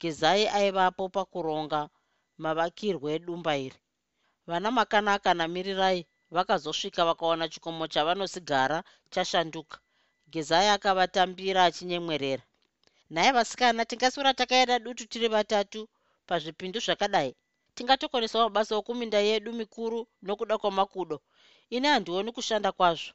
Gezai 0.00 0.48
aivapo 0.48 1.08
pakuronga 1.08 1.80
mavakirwe 2.38 3.08
edumba 3.14 3.52
iri 3.66 3.78
vana 4.46 4.70
makanaka 4.70 5.34
namirirai 5.34 6.06
vakazosvika 6.30 7.04
vakaona 7.04 7.48
chikomo 7.52 7.84
chavanosigara 7.92 8.78
chashanduka. 9.12 9.76
Gezai 10.32 10.68
akavatambira 10.68 11.60
achinyemwerera. 11.64 12.42
Nhaye 13.10 13.32
vasikana 13.32 13.84
tingaswera 13.84 14.34
takaenda 14.34 14.78
dutu 14.78 15.04
tiri 15.10 15.28
vatatu 15.28 15.88
pazvipindu 16.26 16.78
zvakadai. 16.80 17.34
Tingatokwanisa 17.74 18.38
mabasa 18.38 18.76
okuminda 18.76 19.18
yedu 19.28 19.50
mikuru 19.52 19.98
nokuda 20.22 20.58
kwamakudo. 20.58 21.16
Ini 21.70 21.86
handioni 21.88 22.32
kushanda 22.32 22.72
kwazvo. 22.72 23.12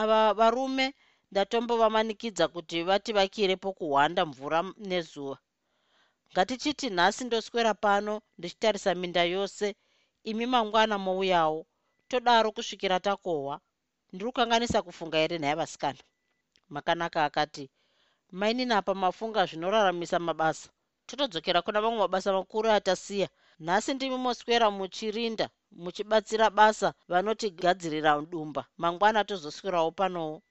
Ava 0.00 0.34
varume 0.38 0.86
ndatombovamanikidza 1.30 2.48
kuti 2.48 2.82
vativakire 2.88 3.56
pokuhwanda 3.56 4.26
mvura 4.26 4.60
nezuva. 4.88 5.38
Ngatichiti 6.32 6.90
nhasi 6.90 7.24
ndoswera 7.24 7.74
pano 7.74 8.20
ndichitarisa 8.38 8.94
minda 8.94 9.24
yose 9.24 9.66
imi 10.30 10.46
mangwana 10.46 10.98
mouyawo 10.98 11.66
todaro 12.10 12.48
kusvikira 12.56 13.00
takohwa 13.00 13.60
ndiri 14.12 14.30
kukanganisa 14.30 14.82
kufunga 14.82 15.18
here 15.18 15.38
nhaye 15.38 15.54
vasikana? 15.60 15.98
Makanaka 16.74 17.24
akati 17.24 17.64
maininapa 18.40 18.94
mafunga 18.94 19.46
zvinoraramisa 19.46 20.18
mabasa. 20.18 20.68
Totodzokera 21.06 21.62
kuna 21.62 21.80
mamwe 21.82 21.98
mabasa 21.98 22.32
makuru 22.32 22.70
atasiya. 22.70 23.28
Nhasi 23.58 23.94
ndimi 23.94 24.16
moswera 24.16 24.70
muchirinda 24.70 25.46
muchibatsira 25.82 26.50
basa 26.50 26.94
vanotigadzirira 27.08 28.20
dumba 28.30 28.62
mangwana 28.76 29.24
tozoswerawo 29.24 29.90
panowo. 29.98 30.42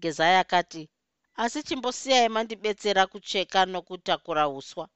Gezai 0.00 0.36
akati 0.36 0.82
asi 1.42 1.62
chimbosiyai 1.62 2.28
mandibetsera 2.28 3.06
kucheka 3.06 3.66
nokutakura 3.66 4.48
uswa 4.48 4.88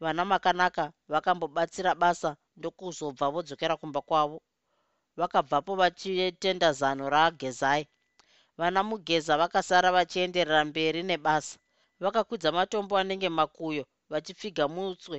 vana 0.00 0.24
makanaka 0.24 0.92
vakambobatsira 1.12 1.94
basa 1.94 2.36
ndokuzobva 2.56 3.26
vodzokera 3.34 3.76
kumba 3.76 4.00
kwavo 4.08 4.38
vakabvapo 5.20 5.72
vachitenda 5.80 6.68
zano 6.80 7.04
ragezai 7.14 7.84
vana 8.58 8.80
mugeza 8.88 9.32
vakasara 9.40 9.88
vachienderera 9.96 10.64
mberi 10.70 11.02
nebasa. 11.10 11.58
Vakakwidza 12.02 12.50
matombo 12.58 12.94
anenge 13.00 13.28
makuyo 13.38 13.84
vachipfiga 14.12 14.64
mutswe 14.74 15.18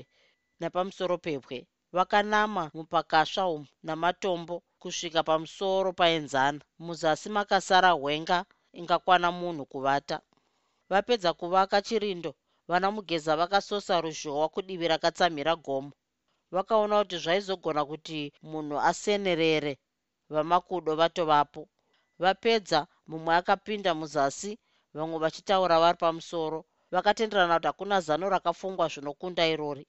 nepamusoro 0.59 1.15
pebwe 1.25 1.57
vakanama 1.95 2.63
mupakasva 2.77 3.43
umu 3.53 3.67
namatombo 3.87 4.55
kusvika 4.81 5.21
pamusoro 5.29 5.89
paenzana. 5.99 6.59
Muzasi 6.85 7.29
makasara 7.29 7.91
hwenga 7.99 8.37
ingakwana 8.79 9.29
munhu 9.39 9.65
kuvata. 9.71 10.17
Vapedza 10.89 11.33
kuvaka 11.39 11.77
chirindo. 11.87 12.31
Vana 12.69 12.87
mugeza 12.91 13.35
vakasosa 13.35 14.01
ruzhowa 14.01 14.49
kudivi 14.53 14.87
rakatsamhira 14.87 15.55
gomo. 15.55 15.91
Vakaona 16.51 16.95
kuti 16.99 17.17
zvaizogona 17.23 17.81
kuti 17.85 18.19
munhu 18.49 18.77
asenerere 18.89 19.73
vamakudo 20.33 20.91
vatovapo. 21.01 21.61
Vapedza 22.23 22.79
mumwe 23.09 23.33
akapinda 23.39 23.91
muzasi 23.99 24.51
vamwe 24.95 25.17
vachitaura 25.23 25.75
vari 25.83 25.97
pamusoro. 26.03 26.59
Vakatenderana 26.93 27.55
kuti 27.55 27.67
hakuna 27.67 27.97
zano 28.07 28.25
rakafungwa 28.35 28.85
zvinokunda 28.91 29.43
irori. 29.53 29.85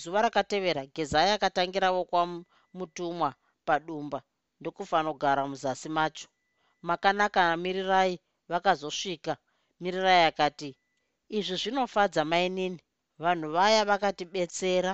Zuva 0.00 0.22
rakatevera 0.22 0.82
gezaya 0.94 1.32
akatangirawo 1.34 2.00
kwamutumwa 2.10 3.28
padumba 3.66 4.18
ndokufanogara 4.60 5.42
muzasi 5.50 5.88
macho. 5.96 6.28
Makanaka 6.88 7.56
mirirai 7.56 8.14
vakazosvika. 8.50 9.32
Mirirai 9.80 10.24
akati 10.30 10.70
izvi 11.38 11.56
zvinofadza 11.62 12.22
mainini 12.24 12.80
vanhu 13.22 13.46
vaya 13.56 13.84
vakatibetsera. 13.90 14.92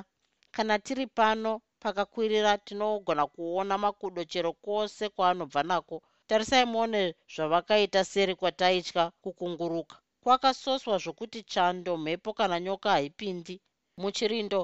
Kana 0.55 0.79
tiri 0.79 1.07
pano 1.07 1.61
pakakwirira 1.85 2.53
tinogona 2.67 3.25
kuona 3.35 3.75
makudo 3.85 4.21
chero 4.31 4.53
kwose 4.65 5.05
kwaanobva 5.15 5.63
nako. 5.71 5.97
Tarisai 6.29 6.65
muone 6.73 7.01
zvavakaita 7.35 8.01
seri 8.13 8.35
kwataitya 8.41 9.05
kukunguruka. 9.23 9.97
Kwakasoswa 10.23 10.95
zvokuti 11.03 11.41
chando 11.53 11.93
mhepo 12.03 12.31
kana 12.39 12.57
nyoka 12.61 12.91
haipindi. 12.91 13.55
Muchirindo 14.01 14.61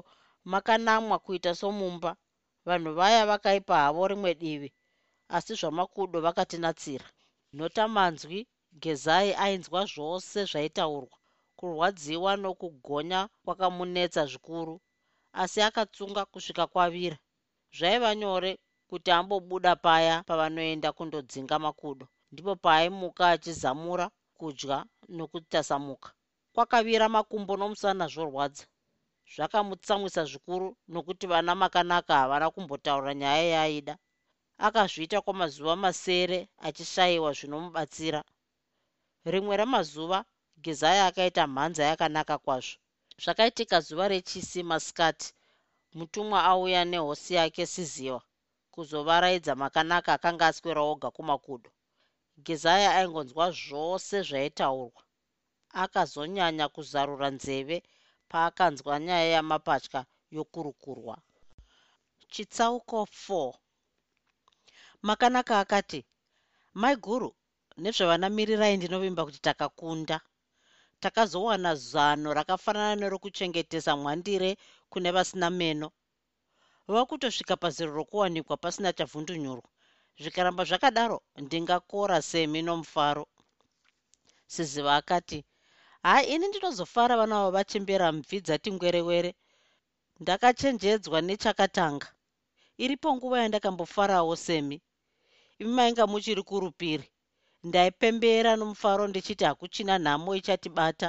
makanamwa 0.52 1.16
kuita 1.24 1.52
somumba. 1.60 2.10
Vanhu 2.66 2.90
vaya 2.98 3.22
vakaipa 3.30 3.74
havo 3.84 4.02
rimwe 4.10 4.32
divi 4.42 4.70
asi 5.36 5.52
zvamakudo 5.60 6.16
vakatinatsira 6.26 7.06
nhotamanzwi 7.56 8.38
gezai 8.82 9.30
ainzwa 9.44 9.80
zvose 9.92 10.38
zvaitaurwa. 10.50 11.16
Kurwadziwa 11.58 12.32
nokugonya 12.42 13.20
kwakamunetsa 13.44 14.22
zvikuru 14.30 14.74
asi 15.32 15.58
akatsunga 15.68 16.22
kusvika 16.32 16.64
kwavira. 16.72 17.18
Zvaiva 17.76 18.10
nyore 18.20 18.52
kuti 18.90 19.10
ambobuda 19.18 19.72
paya 19.84 20.14
pavanoenda 20.28 20.88
kundodzinga 20.96 21.56
makudo. 21.64 22.04
Ndipo 22.32 22.52
paaimuka 22.64 23.24
achizamura 23.34 24.06
kudya 24.38 24.78
nokutasamuka. 25.16 26.08
Kwakavira 26.54 27.06
makumbo 27.16 27.52
nomusana 27.56 28.04
zvorwadza. 28.12 28.64
Zvakamutsamwisa 29.34 30.22
zvikuru 30.30 30.68
nokuti 30.92 31.26
vana 31.32 31.52
makanaka 31.62 32.12
havana 32.20 32.46
kumbotaura 32.54 33.12
nyaya 33.14 33.44
yaaida. 33.54 33.94
Akazviita 34.66 35.18
kwamazuva 35.24 35.74
masere 35.84 36.38
achishayiwa 36.66 37.30
zvinomubatsira. 37.38 38.20
Rimwe 39.32 39.54
ramazuva 39.60 40.18
gezaya 40.64 41.06
akaita 41.06 41.42
mhanza 41.46 41.82
yakanaka 41.90 42.38
kwazvo 42.44 42.76
zvakaitika 43.22 43.76
zuva 43.86 44.06
rechisi 44.08 44.60
masikati 44.70 45.28
mutumwa 45.98 46.38
auya 46.44 46.84
nehosi 46.84 47.34
yake 47.34 47.66
siziwa 47.66 48.20
kuzovaraidza 48.74 49.52
makanaka 49.62 50.10
akanga 50.16 50.46
aswera 50.50 50.82
oga 50.92 51.08
kumakudo. 51.16 51.70
Gezaya 52.46 52.90
aingonzwa 52.98 53.46
zvose 53.60 54.16
zvaitaurwa. 54.28 55.02
Akazonyanya 55.82 56.66
kuzarura 56.74 57.28
nzeve 57.36 57.76
paakanzwa 58.30 58.94
nyaya 59.06 59.28
yamapatya 59.34 60.00
yokurukurwa. 60.36 61.16
Chitsauko 62.32 62.98
4 63.28 63.54
makanaka 65.02 65.54
akati 65.62 66.00
mai 66.80 66.96
guru 67.04 67.30
nezvavanamirirai 67.82 68.76
ndinovimba 68.76 69.24
kuti 69.26 69.40
takakunda 69.46 70.16
takazowana 71.00 71.74
zano 71.74 72.28
rakafanana 72.38 72.94
nerokuchengetesa 73.00 73.92
mwandire 73.96 74.50
kune 74.90 75.10
vasina 75.16 75.50
meno. 75.50 75.88
Vava 76.86 77.06
kutosvika 77.06 77.56
pazero 77.56 77.92
rokuwanikwa 77.98 78.56
pasina 78.56 78.92
chavhundunyurwa 78.92 79.68
zvikaramba 80.20 80.62
zvakadaro 80.68 81.18
ndingakora 81.44 82.18
semi 82.30 82.60
nomufaro. 82.62 83.24
Siziva 84.46 84.96
akati 85.00 85.44
hai 86.02 86.24
ini 86.34 86.48
ndinozofara 86.48 87.16
vana 87.16 87.34
vavo 87.36 87.50
vachembera 87.50 88.12
mvi 88.12 88.40
dzati 88.40 88.68
ngwerewere 88.72 89.30
ndakachenjedzwa 90.20 91.18
nechakatanga. 91.20 92.08
Iripo 92.82 93.08
nguva 93.16 93.36
yandakambofarawo 93.42 94.36
semi. 94.36 94.76
Imi 95.60 95.72
mainga 95.76 96.06
muchiri 96.06 96.42
kurupiri 96.42 97.06
ndaipembera 97.68 98.50
nomufaro 98.56 99.04
ndichiti 99.08 99.44
hakuchina 99.48 99.94
nhamo 100.04 100.30
ichatibata 100.40 101.08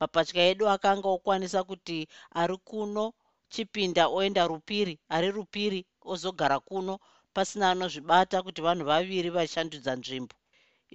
mapatya 0.00 0.42
edu 0.50 0.64
akanga 0.74 1.08
okwanisa 1.16 1.60
kuti 1.68 1.98
ari 2.40 2.56
kuno 2.68 3.04
chipinda 3.52 4.04
oenda 4.16 4.42
rupiri 4.50 4.94
ari 5.14 5.28
rupiri 5.36 5.80
ozogara 6.12 6.58
kuno 6.68 6.94
pasina 7.34 7.64
anozvibata 7.72 8.36
kuti 8.46 8.60
vanhu 8.66 8.84
vaviri 8.90 9.30
vashandudza 9.36 9.92
nzvimbo. 10.00 10.34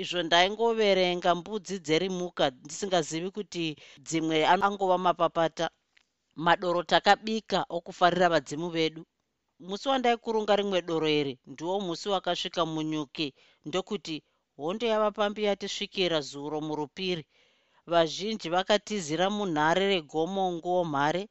Izvo 0.01 0.19
ndaingoverenga 0.27 1.29
mbudzi 1.39 1.75
dzerimuka 1.85 2.45
ndisingazivi 2.63 3.29
kuti 3.37 3.65
dzimwe 4.05 4.37
angova 4.65 4.97
mapapata. 5.05 5.65
Madoro 6.45 6.81
takabika 6.91 7.59
okufarira 7.77 8.27
vadzimu 8.33 8.67
vedu. 8.75 9.01
Musi 9.67 9.85
wandaikurunga 9.91 10.53
rimwe 10.59 10.79
doro 10.87 11.07
iri 11.19 11.33
ndiwo 11.51 11.75
musi 11.87 12.07
wakasvika 12.13 12.61
munyuki 12.73 13.27
ndokuti 13.67 14.15
hondo 14.57 14.85
yavapambi 14.93 15.41
yatisvikira 15.49 16.17
zuro 16.29 16.57
murupiri. 16.67 17.23
Vazhinji 17.91 18.47
vakatizira 18.55 19.25
munhare 19.37 19.83
regomo 19.93 20.43
nguo 20.55 20.81
mhare 20.91 21.23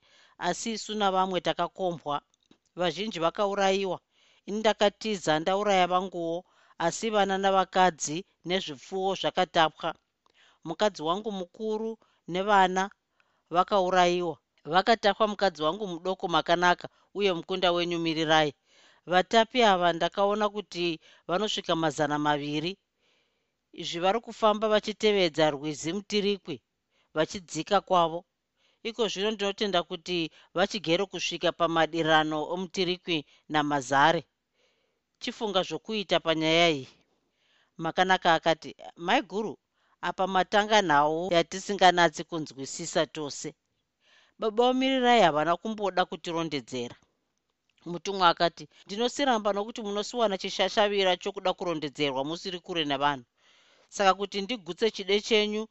asi 0.48 0.68
isu 0.76 0.92
navamwe 1.00 1.38
takakombwa. 1.46 2.16
Vazhinji 2.80 3.18
vakaurayiwa 3.24 3.98
ini 4.46 4.58
ndakatiza 4.60 5.32
ndauraya 5.40 5.86
vanguwo 5.92 6.44
asi 6.86 7.06
vana 7.14 7.34
navakadzi 7.38 8.16
nezvipfuwo 8.48 9.10
zvakatapwa. 9.20 9.88
Mukadzi 10.66 11.02
wangu 11.08 11.30
mukuru 11.40 11.90
nevana 12.32 12.90
vakaurayiwa 13.54 14.36
vakatapwa 14.72 15.24
mukadzi 15.28 15.62
wangu 15.62 15.84
mudoko 15.92 16.24
makanaka 16.28 16.88
uye 17.14 17.32
mukunda 17.32 17.72
wenyu 17.72 17.98
mirirai. 17.98 18.52
Vatapi 19.06 19.58
ava 19.62 19.92
ndakaona 19.92 20.48
kuti 20.48 21.00
vanosvika 21.28 21.76
mazana 21.76 22.18
maviri 22.18 22.78
izvi 23.80 23.98
vari 24.04 24.20
kufamba 24.26 24.66
vachitevedza 24.72 25.44
rwizi 25.54 25.90
mutirikwi 25.96 26.56
vachidzika 27.16 27.78
kwavo. 27.88 28.20
Iko 28.88 29.02
zvino 29.10 29.30
ndinotenda 29.30 29.80
kuti 29.88 30.18
vachigere 30.56 31.04
kusvika 31.12 31.48
pamadirano 31.58 32.38
omutirikwi 32.54 33.16
namazare. 33.52 34.22
Chifunga 35.20 35.60
zvokuita 35.68 36.16
panyaya 36.26 36.68
iyi. 36.76 36.86
Makanaka 37.84 38.28
akati 38.38 38.70
mai 39.06 39.22
guru 39.30 39.54
apa 40.08 40.24
matanga 40.34 40.78
nhau 40.88 41.14
yatisinganatsi 41.34 42.22
kunzwisisa 42.28 43.02
tose. 43.14 43.48
Baba 44.38 44.64
vamirirai 44.66 45.22
havana 45.26 45.52
kumboda 45.60 46.02
kutirondedzera. 46.10 46.96
Mutumwa 47.90 48.26
akati 48.32 48.64
ndinosiramba 48.84 49.48
nokuti 49.52 49.80
munosiwana 49.86 50.34
chishashavira 50.42 51.12
chokuda 51.22 51.50
kurondedzerwa 51.58 52.20
musiri 52.28 52.58
kure 52.66 52.84
nevanhu 52.90 53.26
saka 53.94 54.12
kuti 54.18 54.38
ndigutse 54.42 54.86
chide 54.94 55.16
chenyu 55.28 55.62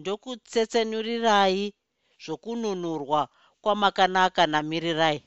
ndokutsetsenurirai 0.00 1.64
zvokununurwa 2.24 3.20
kwamakanaka 3.62 4.42
namirirai. 4.52 5.20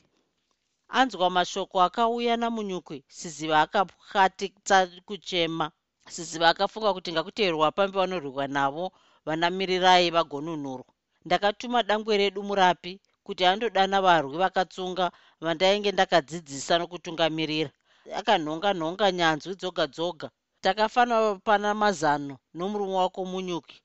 Anzwa 0.98 1.26
mashoko 1.36 1.76
akauya 1.86 2.34
namunyukwi 2.42 2.98
siziva 3.18 3.56
akapwatitsa 3.64 4.78
kuchema. 5.08 5.66
Siziva 6.14 6.46
akafunga 6.52 6.90
kuti 6.96 7.10
ngakuteerwa 7.12 7.66
pambi 7.76 7.96
vanorwiwa 7.98 8.46
navo 8.56 8.84
vanamirirai 9.26 10.06
vagonunurwa 10.16 10.92
ndakatuma 11.26 11.78
dangwe 11.88 12.14
redu 12.20 12.40
murapi 12.48 12.92
kuti 13.26 13.42
andodana 13.50 13.98
varwi 14.06 14.36
vakatsunga 14.42 15.06
vandainge 15.44 15.90
ndakadzidzisa 15.92 16.74
nokutungamirira. 16.78 17.70
Akanhonga 18.18 18.70
nhonga 18.78 19.06
nyanzwi 19.18 19.52
dzoga 19.60 19.84
dzoga 19.94 20.28
takafanira 20.64 21.34
pana 21.46 21.70
mazano 21.82 22.34
nomurume 22.56 22.96
wako 23.02 23.20
munyuki 23.30 23.78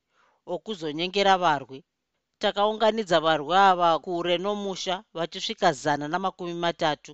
okuzonyengera 0.54 1.34
varwi. 1.44 1.80
Takaunganidza 2.42 3.18
varwi 3.26 3.56
ava 3.70 3.90
kure 4.04 4.36
nomusha 4.44 4.96
vachisvika 5.18 5.70
zana 5.82 6.06
namakumi 6.08 6.54
matatu. 6.64 7.14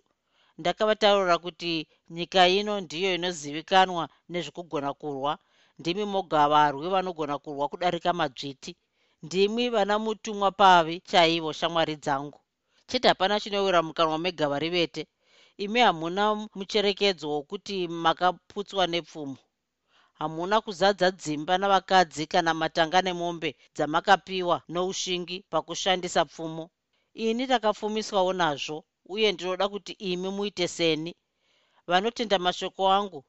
Ndakavataurira 0.59 1.37
kuti 1.45 1.71
nyika 2.15 2.41
ino 2.59 2.73
ndiyo 2.85 3.09
inozivikanwa 3.15 4.03
nezvekugona 4.31 4.89
kurwa. 4.99 5.33
Ndimi 5.79 6.03
moga 6.13 6.43
varwi 6.53 6.87
vanogona 6.93 7.35
kurwa 7.43 7.65
kudarika 7.71 8.11
madzviti 8.19 8.71
ndimi 9.25 9.63
vana 9.69 9.95
mutumwa 10.03 10.49
pavi 10.51 10.95
chaivo 11.09 11.49
shamwari 11.59 11.95
dzangu. 12.03 12.39
Chete 12.87 13.07
hapana 13.07 13.39
chinowira 13.41 13.79
mukanwa 13.87 14.17
megava 14.19 14.59
rivete 14.59 15.01
imi 15.63 15.79
hamuna 15.79 16.23
mucherekedzo 16.57 17.25
wokuti 17.33 17.87
makaputswa 17.87 18.87
nepfumo 18.87 19.37
hamuna 20.19 20.57
kuzadza 20.65 21.07
dzimba 21.21 21.53
navakadzi 21.57 22.23
kana 22.33 22.51
matanga 22.61 22.99
nemombe 23.07 23.49
dzamakapiwa 23.75 24.57
noushingi 24.73 25.37
pakushandisa 25.51 26.21
pfumo. 26.29 26.65
Ini 27.25 27.43
takapfumiswawo 27.51 28.31
nazvo 28.41 28.77
uye 29.13 29.27
ndinoda 29.31 29.65
kuti 29.73 29.93
imi 30.09 30.29
muite 30.37 30.67
seni. 30.77 31.11
Vanotenda 31.89 32.37
mashoko 32.45 32.83
angu 32.97 33.19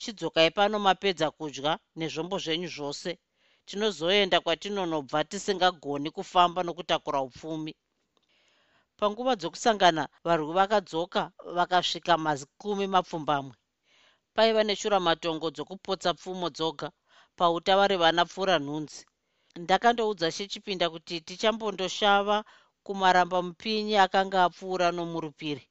chidzokai 0.00 0.50
pano 0.56 0.76
mapedza 0.86 1.26
kudya 1.38 1.72
nezvombo 1.98 2.36
zvenyu 2.44 2.68
zvose. 2.76 3.10
Tinozoenda 3.66 4.38
kwatinonobva 4.44 5.18
tisingagoni 5.30 6.08
kufamba 6.16 6.60
nokutakura 6.62 7.20
upfumi. 7.28 7.72
Panguva 8.98 9.32
dzokusangana 9.36 10.02
varwi 10.26 10.52
vakadzoka 10.58 11.22
vakasvika 11.56 12.12
mazikumi 12.24 12.86
mapfumbamwe 12.94 13.54
paiva 14.36 14.62
neshuramatongo 14.68 15.46
dzokupotsa 15.54 16.10
pfumo 16.18 16.46
dzoga 16.56 16.88
pautavari 17.38 17.96
vana 18.02 18.22
pfuura 18.28 18.56
nhunzi. 18.64 19.00
Ndakandoudza 19.62 20.26
chechipinda 20.36 20.86
kuti 20.94 21.14
tichambondoshava 21.26 22.36
kumaramba 22.86 23.38
mupinyi 23.46 23.94
akanga 24.04 24.38
apfuura 24.46 24.86
nomurupiri 24.96 25.64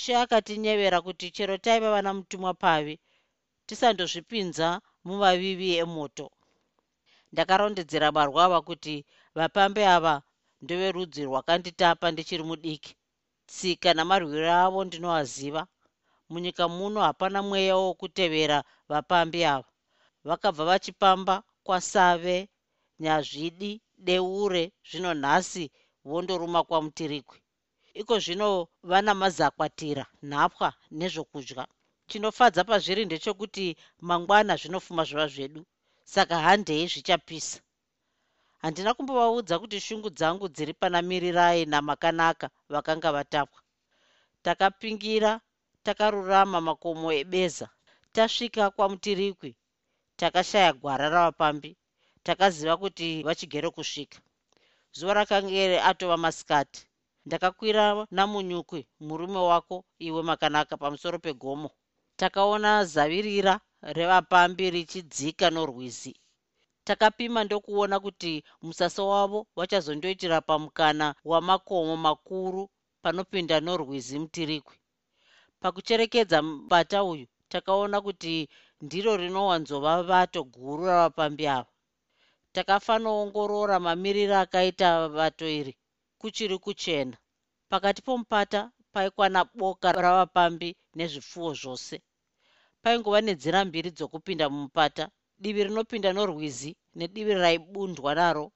she 0.00 0.12
akatinyevera 0.22 0.98
kuti 1.06 1.26
chero 1.36 1.56
taiva 1.64 1.88
vana 1.94 2.10
mutumwa 2.16 2.52
pavi 2.62 2.94
tisandozvipinza 3.66 4.68
muvavivi 5.06 5.68
emoto. 5.82 6.26
Ndakarondedzera 7.32 8.08
barwa 8.16 8.40
ava 8.46 8.58
kuti 8.68 8.94
vapambe 9.38 9.82
ava 9.96 10.14
ndoverudzi 10.62 11.20
rwakanditapa 11.28 12.06
ndichiri 12.10 12.42
mudiki. 12.50 12.92
Tsika 13.50 13.90
namarwiro 13.96 14.50
avo 14.64 14.80
ndinoaziva 14.84 15.62
munyika 16.32 16.64
muno 16.76 16.98
hapana 17.08 17.38
mweya 17.48 17.74
wokutevera 17.82 18.58
vapambi 18.90 19.40
ava. 19.54 19.70
Vakabva 20.28 20.64
vachipamba 20.70 21.34
kwasave 21.66 22.36
nyazvidi 23.02 23.72
deure 24.06 24.64
zvino 24.88 25.10
nhasi 25.22 25.64
vondoruma 26.08 26.60
kwamutirikwi. 26.68 27.38
Iko 28.00 28.14
zvino 28.24 28.48
vana 28.90 29.12
mazakwatira 29.20 30.04
nhapwa 30.30 30.68
nezvokudya. 30.98 31.64
Chinofadza 32.08 32.62
pazviri 32.64 33.02
ndechekuti 33.04 33.66
mangwana 34.08 34.52
zvinofuma 34.60 35.02
zviva 35.08 35.26
zvedu 35.34 35.62
saka 36.14 36.36
handei 36.44 36.86
zvichapisa. 36.92 37.58
Handina 38.62 38.94
kumbovaudza 38.96 39.54
kuti 39.58 39.78
shungu 39.86 40.08
dzangu 40.10 40.46
dziri 40.54 40.72
pana 40.80 40.98
mirirai 41.08 41.60
namakanaka 41.72 42.46
vakanga 42.72 43.10
vatapwa. 43.16 43.60
Takapingira 44.44 45.32
takarurama 45.86 46.58
makomo 46.68 47.06
ebeza 47.20 47.66
tasvika 48.14 48.64
kwamutirikwi 48.76 49.50
takashaya 50.20 50.72
gwara 50.80 51.06
ravapambi 51.14 51.70
takaziva 52.26 52.74
kuti 52.82 53.08
vachigere 53.26 53.68
kusvika. 53.76 54.18
Zuva 54.96 55.14
rakangere 55.18 55.76
atova 55.90 56.16
masikati 56.24 56.80
ndakakwira 57.26 57.84
namunyukwi 58.16 58.80
murume 59.06 59.40
wako 59.50 59.76
iwe 60.06 60.20
makanaka 60.30 60.74
pamusoro 60.82 61.18
pegomo. 61.26 61.68
Takaona 62.20 62.70
zavirira 62.92 63.54
revapambi 63.96 64.64
richidzika 64.74 65.46
norwizi. 65.50 66.12
Takapima 66.86 67.40
ndokuona 67.44 67.96
kuti 68.04 68.32
musasa 68.62 69.02
wavo 69.02 69.46
wachazondoitira 69.58 70.38
pamukana 70.48 71.06
wamakomo 71.30 71.94
makuru 72.06 72.62
panopinda 73.02 73.56
norwizi 73.60 74.18
mutirikwi 74.22 74.76
pakucherekedza 75.62 76.38
mubata 76.42 76.98
uyu 77.12 77.26
takaona 77.52 77.98
kuti 78.06 78.34
ndiro 78.84 79.12
rinowanzova 79.22 79.92
vato 80.10 80.40
guru 80.54 80.82
ravapambi 80.86 81.44
ava. 81.56 81.70
Takafanoongorora 82.54 83.76
mamiriro 83.86 84.36
akaita 84.44 85.08
vato 85.08 85.46
iri 85.58 85.72
kuchiri 86.20 86.56
kuchena. 86.64 87.16
Pakati 87.70 88.00
pomupata 88.06 88.60
paikwana 88.92 89.40
boka 89.58 89.88
ravapambi 89.92 90.68
nezvipfuwo 90.96 91.50
zvose. 91.60 91.96
Paingova 92.82 93.20
nenzira 93.20 93.60
mbiri 93.64 93.90
dzokupinda 93.96 94.46
mumupata 94.52 95.04
divi 95.42 95.64
rinopinda 95.64 96.10
norwizi 96.12 96.70
nedivi 96.98 97.34
raibundwa 97.42 98.14
naro. 98.14 98.46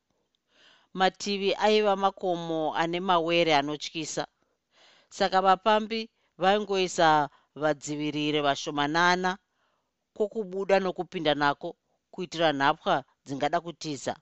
Mativi 0.99 1.51
aiva 1.67 1.95
makomo 1.97 2.75
ane 2.81 2.99
mawere 3.01 3.53
anotyisa. 3.61 4.25
Saka 5.09 5.39
vapambi 5.47 6.01
vaingoisa 6.43 7.29
vadzivirire 7.63 8.41
vashomanana 8.47 9.31
kwokubuda 10.15 10.77
nokupinda 10.81 11.35
nako 11.35 11.69
kuitira 12.13 12.53
nhapwa 12.53 13.05
dzingada 13.25 13.59
kutiza. 13.61 14.15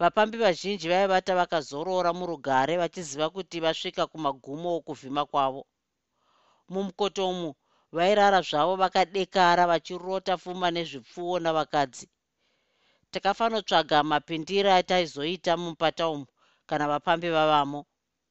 Vapambi 0.00 0.36
vazhinji 0.38 0.88
vaivata 0.88 1.32
vakazorora 1.40 2.10
murugare 2.18 2.74
vachiziva 2.82 3.26
kuti 3.34 3.56
vasvika 3.64 4.06
kumagumo 4.06 4.68
okuvhima 4.78 5.22
kwavo. 5.30 5.62
Mumukoto 6.68 7.22
umu 7.32 7.50
vairara 7.96 8.40
zvavo 8.48 8.74
vakadekara 8.82 9.66
vachirota 9.70 10.36
pfuma 10.36 10.68
nezvipfuwo 10.70 11.38
navakadzi. 11.44 12.06
Takafanotsvaga 13.10 14.02
mapindira 14.02 14.76
ataizoita 14.76 15.56
mumupata 15.56 16.08
umu 16.08 16.26
kana 16.66 16.88
vapambi 16.88 17.28
vavamo. 17.36 17.80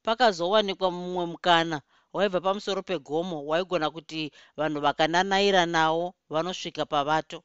Pakazowanikwa 0.03 0.91
mumwe 0.91 1.25
mukana 1.25 1.81
waibva 2.15 2.39
pamusoro 2.45 2.81
pegomo 2.89 3.37
waigona 3.49 3.87
kuti 3.95 4.21
vanhu 4.59 4.79
vakananaira 4.85 5.63
nawo 5.75 6.05
vanosvika 6.33 6.83
pavato. 6.93 7.39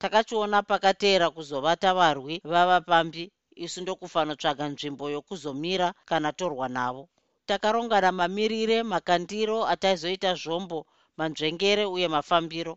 Takachiona 0.00 0.58
pakateera 0.70 1.26
kuzovata 1.36 1.90
varwi 1.98 2.34
vavapambi 2.52 3.24
isu 3.64 3.78
ndokufanotsvaga 3.82 4.64
nzvimbo 4.72 5.04
yokuzomira 5.14 5.88
kana 6.08 6.30
torwa 6.38 6.68
navo. 6.76 7.04
Takarongana 7.48 8.10
mamirire 8.18 8.78
makandiro 8.92 9.58
ataizoita 9.72 10.30
zvombo 10.42 10.78
manzvengere 11.18 11.84
uye 11.94 12.08
mafambiro. 12.14 12.74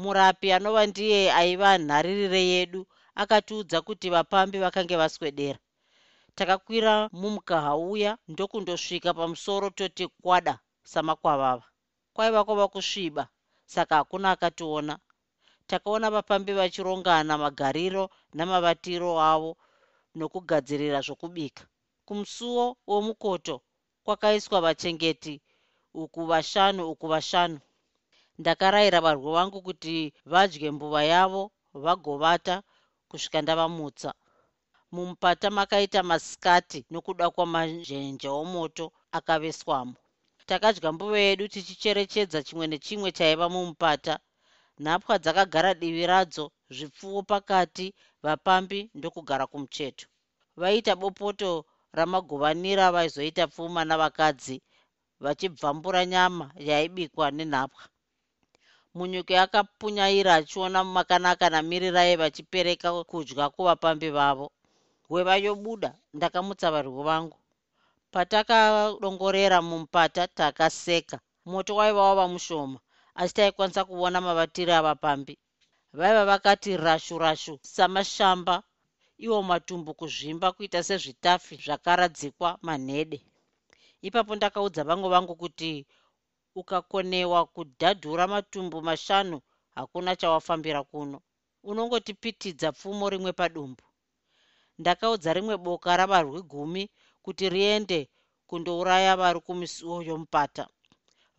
Murapi 0.00 0.48
anova 0.56 0.82
ndiye 0.90 1.20
aiva 1.40 1.70
nharirire 1.78 2.42
yedu 2.52 2.82
akatiudza 3.22 3.78
kuti 3.86 4.06
vapambi 4.14 4.58
vakange 4.64 4.96
vaswedera 5.02 5.58
takakwira 6.38 6.94
mumukaha 7.20 7.72
uya 7.92 8.12
ndokundosvika 8.32 9.10
pamusoro 9.18 9.66
toti 9.78 10.04
kwada 10.22 10.54
samakwavava. 10.92 11.66
Kwaiva 12.14 12.40
kwava 12.46 12.66
kusviba 12.74 13.24
saka 13.74 13.94
hakuna 14.00 14.28
akationa. 14.34 14.94
Takaona 15.70 16.06
vapambi 16.14 16.52
vachirongana 16.58 17.32
magariro 17.42 18.04
namavatiro 18.36 19.10
avo 19.32 19.52
nokugadzirira 20.18 20.98
zvokubika. 21.06 21.62
Kumusuwo 22.06 22.64
womukoto 22.90 23.56
kwakaiswa 24.04 24.58
vachengeti 24.66 25.34
uku 26.02 26.20
vashanu 26.30 26.82
uku 26.92 27.06
vashanu. 27.12 27.58
Ndakarayira 28.38 28.98
varwi 29.06 29.30
vangu 29.36 29.58
kuti 29.66 29.96
vadye 30.32 30.68
mbuva 30.74 31.02
yavo 31.12 31.42
vagovata 31.84 32.54
kusvika 33.08 33.38
ndavamutsa 33.42 34.10
mumupata 34.92 35.50
makaita 35.50 36.00
masikati 36.10 36.78
nokuda 36.90 37.26
kwamazhenje 37.34 38.28
omoto 38.40 38.86
akaveswamo. 39.18 39.96
Takadya 40.48 40.92
mbuva 40.92 41.18
yedu 41.26 41.44
tichicherechedza 41.52 42.38
chimwe 42.46 42.66
nechimwe 42.70 43.08
chaiva 43.16 43.46
mumupata. 43.54 44.14
Nhapwa 44.82 45.14
dzakagara 45.22 45.70
divi 45.80 46.04
radzo 46.12 46.44
zvipfuwo 46.76 47.20
pakati 47.30 47.86
vapambi 48.24 48.80
ndokugara 48.94 49.44
kumucheto. 49.50 50.06
Vaita 50.60 50.92
bopoto 51.00 51.50
ramagovanira 51.96 52.92
vaizoita 52.94 53.44
pfuma 53.50 53.84
navakadzi 53.84 54.56
vachibvambura 55.24 56.02
nyama 56.12 56.46
yaibikwa 56.68 57.26
nenhapwa. 57.36 57.82
Munyuki 58.94 59.34
akapunyaira 59.44 60.34
achiona 60.40 60.84
makanaka 60.96 61.46
namiriraye 61.50 62.14
vachipereka 62.22 62.88
kudya 63.10 63.50
kuvapambi 63.54 64.10
vavo 64.18 64.46
hweva 65.08 65.34
yobuda 65.44 65.90
ndakamutsa 66.16 66.70
varwi 66.74 67.02
vangu. 67.08 67.38
Patakadongorera 68.12 69.58
mumupata 69.68 70.22
takaseka. 70.38 71.16
Moto 71.52 71.72
waiva 71.78 72.02
wava 72.08 72.26
mushoma 72.28 72.78
asi 73.20 73.34
taikwanisa 73.34 73.82
kuona 73.88 74.18
mavatiri 74.26 74.72
avapambi 74.72 75.34
vaiva 75.98 76.24
vakati 76.30 76.70
rashu 76.76 77.14
rashu 77.24 77.54
samashamba 77.74 78.54
iwo 79.26 79.38
matumbu 79.50 79.90
kuzvimba 79.98 80.52
kuita 80.52 80.80
sezvitafi 80.88 81.54
zvakaradzikwa 81.64 82.58
manhede. 82.66 83.18
Ipapo 84.06 84.32
ndakaudza 84.36 84.84
vamwe 84.88 85.08
vangu 85.14 85.34
kuti 85.42 85.86
ukakonewa 86.60 87.40
kudhadhura 87.54 88.24
matumbu 88.34 88.82
mashanu 88.88 89.40
hakuna 89.74 90.16
chawafambira 90.20 90.82
kuno. 90.90 91.18
Unongotipitidza 91.62 92.68
pfumo 92.72 93.04
rimwe 93.10 93.32
padumbu 93.32 93.82
ndakaudza 94.80 95.30
rimwe 95.36 95.54
boka 95.64 95.90
ravarwi 96.00 96.40
gumi 96.50 96.82
kuti 97.24 97.44
riende 97.54 98.00
kundouraya 98.48 99.12
vari 99.20 99.40
kumisuwo 99.46 99.96
yomupata 100.08 100.64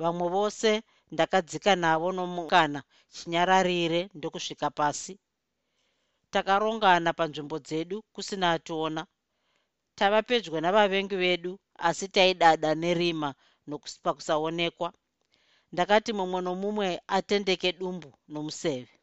vamwe 0.02 0.28
vose 0.36 0.70
ndakadzika 1.14 1.72
navo 1.84 2.08
nomukana 2.18 2.80
chinyararire 3.14 4.02
ndokusvika 4.18 4.68
pasi. 4.80 5.14
Takarongana 6.34 7.10
panzvimbo 7.18 7.58
dzedu 7.66 7.98
kusina 8.14 8.46
ationa 8.56 9.02
tava 9.98 10.20
pedyo 10.28 10.58
navavengi 10.62 11.16
vedu 11.24 11.52
asi 11.88 12.06
taidada 12.16 12.70
nerima 12.84 13.30
pakusaonekwa 14.04 14.90
ndakati 15.74 16.12
mumwe 16.18 16.40
nomumwe 16.46 16.88
atendeke 17.18 17.70
dumbu 17.80 18.10
nomuseve. 18.32 18.96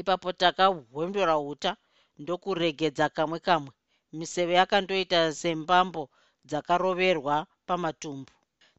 Ipapo 0.00 0.28
takahwendura 0.40 1.34
uta 1.52 1.70
ndokuregedza 2.20 3.06
kamwe 3.16 3.38
kamwe. 3.46 3.72
Miseve 4.18 4.54
yakandoita 4.60 5.18
sembambo 5.40 6.02
dzakaroverwa 6.48 7.36
pamatumbu. 7.66 8.32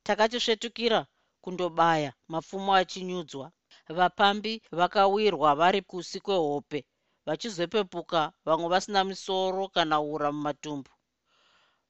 Takatisvetukira 0.06 1.00
kundobaya 1.43 2.12
mapfumo 2.32 2.72
achinyudzwa. 2.82 3.52
Vapambi 3.98 4.54
vakawirwa 4.80 5.50
vari 5.60 5.82
kusi 5.82 6.19
kwehope 6.26 6.80
vachizopepuka 7.26 8.22
vamwe 8.46 8.67
vasina 8.74 9.04
misoro 9.04 9.63
kana 9.76 9.96
ura 10.13 10.30
mumatumbu. 10.32 10.91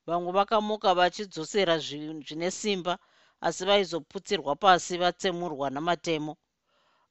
Vamwe 0.08 0.32
vakamuka 0.38 0.90
vachidzosera 1.00 1.76
zvine 1.86 2.52
simba 2.52 2.94
asi 3.42 3.66
vaizoputsirwa 3.66 4.56
pasi 4.56 4.98
vatsemurwa 4.98 5.68
namatemo. 5.70 6.34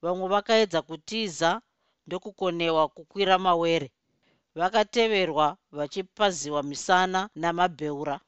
Vamwe 0.02 0.26
vakaedza 0.28 0.82
kutiza 0.82 1.50
ndokukonewa 2.06 2.88
kukwira 2.88 3.38
mawere 3.38 3.88
vakateverwa 4.54 5.56
vachipaziwa 5.72 6.62
misana 6.62 7.20
namabheura. 7.34 8.20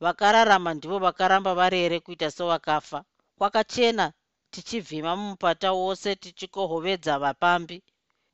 Vakararama 0.00 0.74
ndivo 0.74 0.98
vakaramba 0.98 1.54
varere 1.54 2.00
kuita 2.00 2.30
sewakafa. 2.30 3.04
Kwakachena 3.38 4.12
tichivhima 4.50 5.16
mumupata 5.16 5.72
wose 5.72 6.16
tichikohovedza 6.16 7.18
vapambi. 7.18 7.82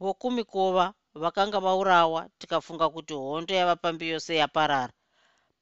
Vokumikova 0.01 0.95
vakanga 1.15 1.61
vaurawa 1.61 2.29
tikafunga 2.39 2.89
kuti 2.89 3.15
hondo 3.15 3.55
yavapambi 3.55 4.09
yose 4.09 4.37
yaparara. 4.37 4.93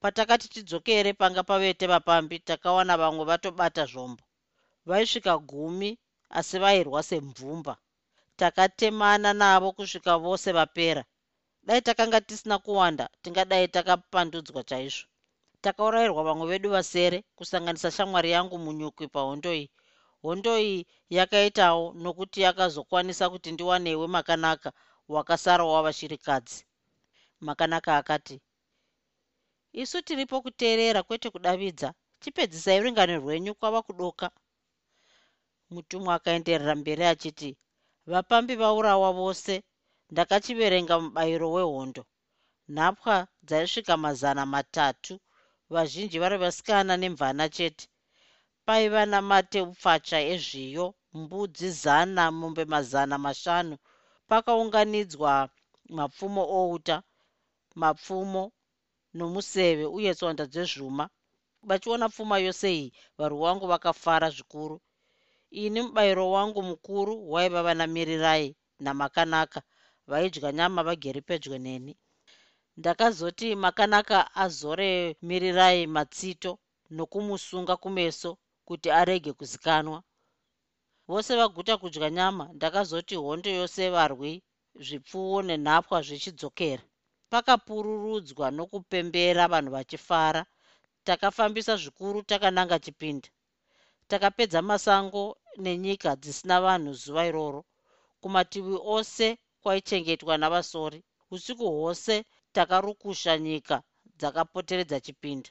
Patakati 0.00 0.48
tidzokere 0.48 1.12
panga 1.12 1.42
pavete 1.42 1.86
vapambi 1.86 2.38
takawana 2.38 2.96
vamwe 2.96 3.24
vatobata 3.24 3.84
zvombo. 3.86 4.22
Vaisvika 4.86 5.38
gumi 5.38 5.98
asi 6.30 6.58
vairwa 6.58 7.02
semvumba. 7.02 7.76
Takatemana 8.36 9.32
navo 9.32 9.72
kusvika 9.72 10.18
vose 10.18 10.52
vapera 10.52 11.04
dai 11.66 11.80
takanga 11.86 12.20
tisina 12.28 12.56
kuwanda 12.64 13.04
tingadai 13.22 13.66
takapandudzwa 13.74 14.62
chaizvo. 14.68 15.06
Takaurayirwa 15.64 16.22
vamwe 16.28 16.46
vedu 16.50 16.68
vasere 16.76 17.18
kusanganisa 17.36 17.90
shamwari 17.96 18.30
yangu 18.36 18.56
munyukwi 18.64 19.06
pahondo 19.14 19.50
iyi 19.58 19.68
hondo 20.22 20.52
iyi 20.66 20.80
yakaitawo 21.16 21.84
nokuti 22.02 22.38
yakazokwanisa 22.46 23.24
kuti 23.32 23.48
ndiwanewe 23.52 24.06
makanaka 24.16 24.68
wakasarawo 25.14 25.72
wavashirikadzi 25.76 26.58
makanaka 27.46 27.90
akati 28.00 28.36
isu 29.82 29.98
tiripo 30.06 30.36
kuteerera 30.44 31.00
kwete 31.02 31.30
kudavidza. 31.34 31.88
Chipedzisai 32.20 32.80
uringano 32.80 33.14
rwenyu 33.22 33.52
kwava 33.58 33.80
kudoka. 33.86 34.26
Mutumwa 35.70 36.14
akaenderera 36.14 36.74
mberi 36.80 37.04
achiti 37.12 37.50
vapambi 38.06 38.54
vaurawa 38.62 39.10
vose 39.12 39.62
ndakachiverenga 40.12 40.94
mubayiro 41.02 41.46
wehondo. 41.56 42.02
Nhapwa 42.74 43.16
dzaisvika 43.46 43.94
mazana 44.04 44.42
matatu 44.54 45.14
vazhinji 45.74 46.16
vari 46.22 46.36
vasikana 46.44 46.92
nemvana 47.02 47.44
chete. 47.56 47.84
Paiva 48.66 49.02
namateupfacha 49.12 50.18
ezviyo 50.34 50.86
mbudzi 51.18 51.68
zana 51.82 52.22
mombe 52.38 52.64
mazana 52.72 53.16
mashanu. 53.26 53.74
Pakaunganidzwa 54.28 55.32
mapfumo 55.96 56.42
outa 56.60 56.96
mapfumo 57.82 58.42
nomuseve 59.16 59.84
uye 59.96 60.10
tsonda 60.18 60.44
dzezvuma. 60.52 61.04
Vachiona 61.68 62.06
pfuma 62.12 62.36
yose 62.46 62.66
iyi 62.78 62.88
varwi 63.18 63.40
wangu 63.44 63.66
vakafara 63.72 64.28
zvikuru. 64.36 64.76
Ini 65.62 65.80
mubayiro 65.82 66.24
wangu 66.36 66.60
mukuru 66.70 67.12
waiva 67.32 67.60
vanamirirai 67.66 68.48
namakanaka 68.84 69.60
vaidya 70.10 70.52
nyama 70.58 70.80
vagere 70.88 71.20
pedyo 71.28 71.58
neni. 71.66 71.92
Ndakazoti 72.78 73.48
makanaka 73.64 74.18
azore 74.44 75.16
mirirai 75.28 75.86
matsito 75.86 76.52
nokumusunga 76.96 77.74
kumeso 77.82 78.30
kuti 78.68 78.88
arege 79.00 79.32
kuzikanwa. 79.38 79.98
Vose 81.08 81.30
vaguta 81.40 81.74
kudya 81.82 82.10
nyama 82.18 82.44
ndakazoti 82.56 83.14
hondo 83.14 83.50
yose 83.58 83.82
varwi 83.96 84.32
zvipfuwo 84.86 85.38
nenhapwa 85.48 85.98
zvichidzokera. 86.06 86.84
Pakapururudzwa 87.30 88.46
nokupembera 88.56 89.44
vanhu 89.52 89.70
vachifara 89.76 90.42
takafambisa 91.06 91.72
zvikuru 91.82 92.18
takananga 92.30 92.78
chipinda. 92.84 93.28
Takapedza 94.10 94.60
masango 94.70 95.22
nenyika 95.64 96.10
dzisina 96.22 96.56
vanhu 96.66 96.92
zuva 97.02 97.22
iroro. 97.30 97.60
Kumativi 98.20 98.76
ose 98.96 99.28
kwaichengetwa 99.66 100.34
navasori. 100.38 101.04
Usiku 101.30 101.64
hwose 101.70 102.24
takarukusha 102.52 103.32
nyika 103.38 103.76
dzakapoteredza 104.18 105.00
chipinda. 105.04 105.50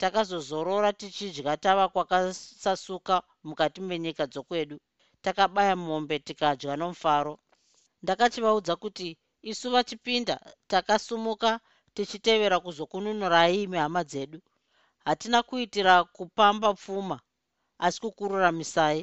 Takazozorora 0.00 0.90
tichidya 0.92 1.56
tava 1.64 1.88
kwakasasuka 1.92 3.14
mukati 3.46 3.80
menyika 3.88 4.24
dzokwedu. 4.32 4.76
Takabaya 5.24 5.74
mombe 5.76 6.16
tikadya 6.26 6.72
nomufaro. 6.76 7.34
Ndakachivaudza 8.02 8.74
kuti 8.82 9.08
isu 9.50 9.66
vachipinda 9.74 10.36
takasumuka 10.70 11.50
tichitevera 11.94 12.56
kuzokununurai 12.64 13.62
imi 13.62 13.76
hama 13.76 14.02
dzedu. 14.08 14.38
Hatina 15.04 15.38
kuitira 15.48 15.94
kupamba 16.04 16.68
pfuma 16.74 17.16
asi 17.84 17.98
kukururamisai 18.00 19.00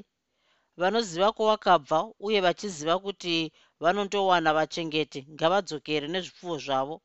vanoziva 0.79 1.29
kwavakabva 1.35 1.99
uye 2.25 2.39
vachiziva 2.45 2.95
kuti 3.05 3.51
vanondowana 3.83 4.49
vachengeti 4.57 5.19
ngavadzokere 5.33 6.07
nezvipfuwo 6.13 6.55
zvavo. 6.65 6.95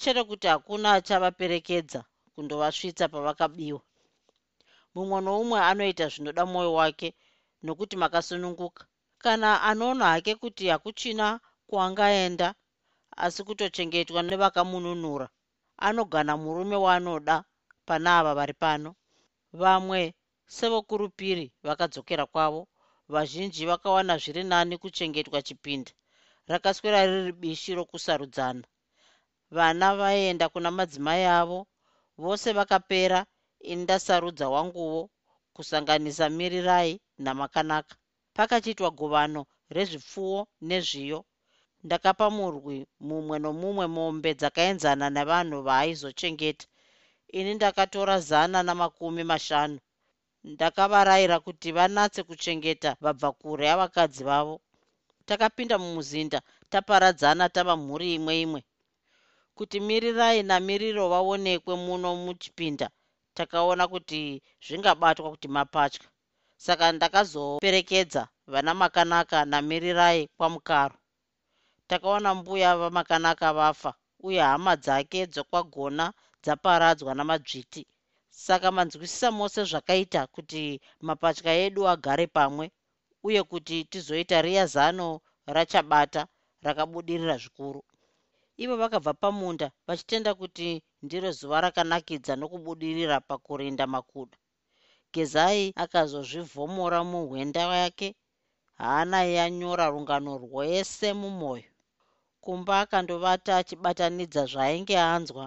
Chete 0.00 0.22
kuti 0.28 0.46
hakuna 0.52 0.88
achavaperekedza 0.98 2.00
kundovasvitsa 2.34 3.04
pavakabiwa. 3.12 3.82
Mumwe 4.94 5.18
noumwe 5.24 5.58
anoita 5.70 6.06
zvinoda 6.12 6.42
mwoyo 6.50 6.72
wake 6.80 7.08
nokuti 7.64 7.96
makasununguka. 8.02 8.82
Kana 9.24 9.48
anoona 9.68 10.04
hake 10.12 10.32
kuti 10.42 10.64
hakuchina 10.72 11.26
kwaangaenda 11.68 12.48
asi 13.24 13.40
kutochengetwa 13.46 14.20
nevakamununura 14.22 15.26
anogana 15.86 16.32
murume 16.42 16.76
waanoda 16.84 17.36
pana 17.86 18.18
ava 18.18 18.32
vari 18.38 18.54
pano. 18.62 18.90
Vamwe 19.60 20.14
sevokurupiri 20.56 21.46
vakadzokera 21.66 22.26
kwavo 22.26 22.62
vazhinji 23.12 23.62
vakawana 23.70 24.14
zviri 24.22 24.42
nani 24.52 24.74
kuchengetwa 24.82 25.38
chipinda. 25.46 25.92
Rakaswera 26.50 27.00
riri 27.10 27.32
bishi 27.40 27.74
rokusarudzana. 27.78 28.64
Vana 29.56 29.88
vaenda 30.00 30.46
kuna 30.52 30.70
madzimai 30.70 31.24
avo 31.40 31.60
vose 32.22 32.48
vakapera 32.58 33.20
indasarudza 33.72 34.46
wanguwo 34.54 35.10
kusanganisa 35.54 36.24
mirirai 36.38 36.92
namakanaka. 37.24 37.94
Pakachiitwa 38.36 38.90
govano 38.98 39.40
rezvipfuwo 39.74 40.40
nezviyo 40.68 41.20
ndakapa 41.84 42.26
murwi 42.36 42.78
mumwe 43.06 43.36
nomumwe 43.44 43.86
mombe 43.96 44.30
dzakaenzana 44.40 45.06
nevanhu 45.16 45.58
vaaizochengeta 45.66 46.66
ini 47.38 47.52
ndakatora 47.54 48.16
zana 48.28 48.58
namakumi 48.62 49.22
mashanu 49.30 49.78
ndakavarayira 50.44 51.36
kuti 51.46 51.68
vanatse 51.76 52.20
kuchengeta 52.28 52.90
vabva 53.04 53.30
kure 53.40 53.64
yavakadzi 53.70 54.22
vavo. 54.24 54.56
Takapinda 55.26 55.76
mumuzinda 55.78 56.38
taparadzana 56.70 57.44
tava 57.54 57.74
mhuri 57.76 58.14
imwe 58.14 58.34
imwe. 58.44 58.60
Kuti 59.56 59.80
mirirai 59.80 60.42
namiriro 60.42 61.08
vaonekwe 61.12 61.74
muno 61.84 62.08
muchipinda 62.24 62.86
takaona 63.36 63.84
kuti 63.92 64.42
zvingabatwa 64.64 65.30
kuti 65.30 65.48
mapatya. 65.48 66.06
Saka 66.56 66.92
ndakazoperekedza 66.92 68.22
vana 68.52 68.74
makanaka 68.74 69.44
namirirai 69.44 70.28
kwamukaro. 70.36 70.96
Takaona 71.88 72.34
mbuya 72.34 72.76
vamakanaka 72.76 73.52
vafa 73.52 73.94
uye 74.26 74.40
hama 74.40 74.76
dzake 74.76 75.26
dzokwagona 75.26 76.12
dzaparadzwa 76.42 77.14
namadzviti 77.14 77.86
saka 78.46 78.68
manzwisisa 78.76 79.28
mose 79.38 79.60
zvakaita 79.70 80.20
kuti 80.34 80.62
mapatya 81.06 81.52
edu 81.66 81.82
agare 81.92 82.26
pamwe 82.36 82.66
uye 83.26 83.40
kuti 83.50 83.76
tizoita 83.90 84.36
riya 84.46 84.64
zano 84.74 85.06
rachabata 85.54 86.22
rakabudirira 86.64 87.36
zvikuru. 87.42 87.80
Ivo 88.62 88.74
vakabva 88.82 89.12
pamunda 89.22 89.66
vachitenda 89.86 90.30
kuti 90.40 90.68
ndiro 91.04 91.28
zuva 91.38 91.58
rakanakidza 91.64 92.32
nokubudirira 92.36 93.16
pakurinda 93.28 93.84
makuda. 93.94 94.36
Gezai 95.12 95.64
akazozvivhomora 95.84 97.00
muhwenda 97.10 97.62
yake 97.82 98.08
haana 98.80 99.18
yanyora 99.36 99.84
rungano 99.92 100.32
rwese 100.44 101.08
mumwoyo 101.20 101.70
kumba 102.44 102.74
akandovata 102.84 103.50
achibatanidza 103.60 104.42
zvaainge 104.52 104.96
anzwa 105.14 105.44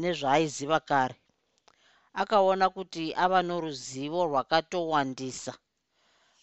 nezvaaiziva 0.00 0.78
kare 0.90 1.16
akaona 2.22 2.66
kuti 2.76 3.04
ava 3.24 3.40
noruzivo 3.48 4.20
rwakatowandisa 4.30 5.52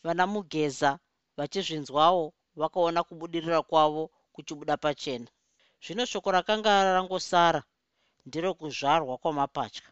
vana 0.06 0.24
mugeza 0.34 0.90
vachizvinzwawo 1.38 2.26
vakaona 2.60 3.00
kubudirira 3.08 3.62
kwavo 3.70 4.04
kuchibuda 4.34 4.76
pachena. 4.84 5.30
Zvino 5.84 6.04
shoko 6.12 6.30
rakanga 6.36 6.72
rangosara 6.96 7.62
nderekuzvarwa 8.28 9.14
kwamapatya. 9.22 9.88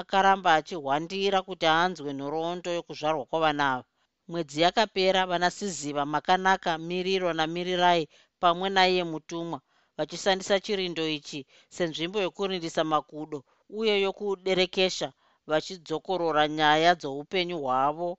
Akaramba 0.00 0.50
achihwandira 0.58 1.38
kuti 1.48 1.66
anzwe 1.82 2.10
nhoroondo 2.18 2.70
yokuzvarwa 2.76 3.24
kwavana 3.30 3.64
ava. 3.74 3.84
Mwedzi 4.28 4.58
yakapera 4.64 5.20
vanasiziva 5.30 6.02
makanaka 6.14 6.70
miriro 6.88 7.28
namirirai 7.38 8.04
pamwe 8.40 8.68
naiye 8.76 9.04
mutumwa 9.12 9.58
vachisandisa 9.96 10.60
chirindo 10.64 11.04
ichi 11.16 11.40
senzvimbo 11.74 12.18
yokurindisa 12.24 12.82
makudo 12.92 13.38
uye 13.80 13.94
yokuderekesha 14.04 15.08
vachidzokorora 15.50 16.44
nyaya 16.58 16.92
dzoupenyu 17.00 17.56
hwavo 17.64 18.10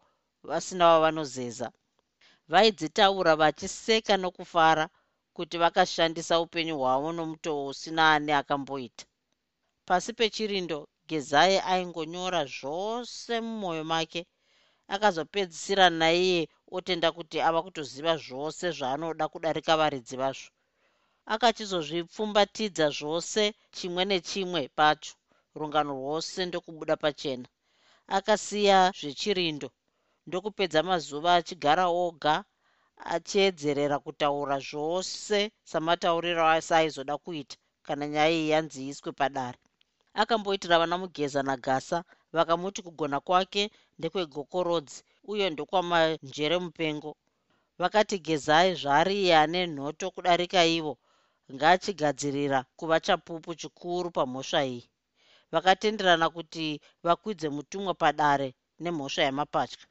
vasina 0.49 0.85
vavanozeza. 0.91 1.67
Vaidzitaura 2.51 3.33
vachiseka 3.41 4.13
nokufara 4.23 4.85
kuti 5.35 5.55
vakashandisa 5.63 6.39
upenyu 6.45 6.75
hwavo 6.81 7.09
nomutoo 7.17 7.61
usina 7.71 8.03
ani 8.13 8.31
akamboita. 8.39 9.05
Pasi 9.87 10.11
pechirindo 10.19 10.79
gezai 11.09 11.55
aingonyora 11.71 12.41
zvose 12.55 13.33
mumwoyo 13.45 13.83
make 13.93 14.21
akazopedzisira 14.93 15.85
naiye 15.99 16.41
otenda 16.75 17.09
kuti 17.17 17.37
ava 17.47 17.59
kutoziva 17.65 18.13
zvose 18.25 18.65
zvaanoda 18.77 19.25
kudarika 19.31 19.73
varidzi 19.81 20.15
vazvo. 20.21 20.49
Akachizozvipfumbatidza 21.33 22.87
zvose 22.97 23.41
chimwe 23.75 24.03
nechimwe 24.09 24.61
pacho 24.77 25.13
rungano 25.59 25.91
rwose 25.99 26.39
ndokubuda 26.45 26.95
pachena. 27.03 27.47
Akasiya 28.17 28.79
zvechirindo 28.99 29.69
ndokupedza 30.27 30.79
mazuva 30.89 31.29
achigara 31.39 31.85
oga 32.05 32.35
achiedzerera 33.15 33.97
kutaura 34.05 34.57
zvose 34.69 35.37
samatauriro 35.71 36.43
asaizoda 36.57 37.15
kuita 37.23 37.55
kana 37.85 38.03
nyaya 38.11 38.31
iyi 38.37 38.49
yanzi 38.53 38.79
iswe 38.91 39.11
padare. 39.19 39.59
Akamboitira 40.21 40.79
vana 40.81 40.95
mugeza 41.01 41.41
nagasa 41.49 41.97
vakamuti 42.35 42.79
kugona 42.85 43.17
kwake 43.27 43.63
ndekwegokorodzi 43.97 44.99
uye 45.31 45.45
ndokwamanjere 45.49 46.57
mupengo. 46.65 47.11
Vakati 47.81 48.15
gezai 48.25 48.69
zvaariye 48.81 49.33
ane 49.43 49.59
nhoto 49.75 50.05
kudarika 50.15 50.59
ivo 50.77 50.93
ngaachigadzirira 51.53 52.59
kuva 52.77 52.97
chapupu 53.05 53.51
chikuru 53.59 54.07
pamhosva 54.17 54.61
iyi 54.71 54.83
vakatenderana 55.53 56.27
kuti 56.35 56.65
vakwidze 57.05 57.47
mutumwa 57.55 57.93
padare 58.01 58.49
nemhosva 58.81 59.23
yamapatya. 59.27 59.85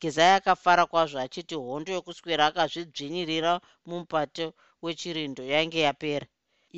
Gezai 0.00 0.34
akafara 0.38 0.84
kwazvo 0.90 1.18
achiti 1.24 1.54
hondo 1.54 1.90
yokuswera 1.96 2.42
akazvidzvinyirira 2.50 3.52
mumupato 3.86 4.46
wechirindo 4.82 5.42
yainge 5.52 5.80
yapera. 5.88 6.26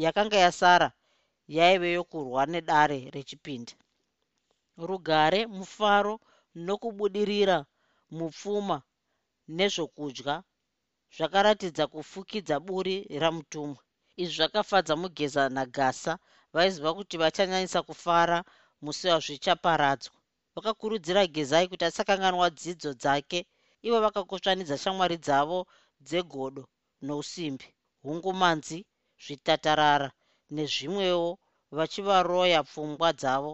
Yakanga 0.04 0.36
yasara 0.44 0.88
yaive 1.56 1.88
yokurwa 1.96 2.42
nedare 2.52 2.98
rechipinda. 3.14 3.72
Rugare 4.88 5.40
mufaro 5.56 6.14
nokubudirira 6.66 7.58
mupfuma 8.16 8.76
nezvokudya 9.56 10.34
zvakaratidza 11.16 11.84
kufukidza 11.92 12.56
buri 12.66 12.96
ramutumwa. 13.22 13.80
Izvi 14.22 14.34
zvakafadza 14.36 14.94
mugeza 15.02 15.42
nagasa 15.56 16.12
vaiziva 16.54 16.90
kuti 16.98 17.14
vachanyanyisa 17.22 17.80
kufara 17.88 18.38
musi 18.84 19.04
wazvichaparadzwa 19.12 20.16
vakakurudzira 20.54 21.22
gezai 21.34 21.66
kuti 21.70 21.84
asakanganwa 21.88 22.46
dzidzo 22.58 22.90
dzake 23.00 23.38
ivo 23.86 23.98
vakakotsvanidza 24.04 24.76
shamwari 24.82 25.16
dzavo 25.24 25.58
dzegodo 26.06 26.62
nousimbi 27.06 27.66
hungumanzi 28.04 28.78
zvitatarara 29.24 30.08
nezvimwewo 30.54 31.30
vachivaroya 31.76 32.60
pfungwa 32.68 33.10
dzavo 33.20 33.52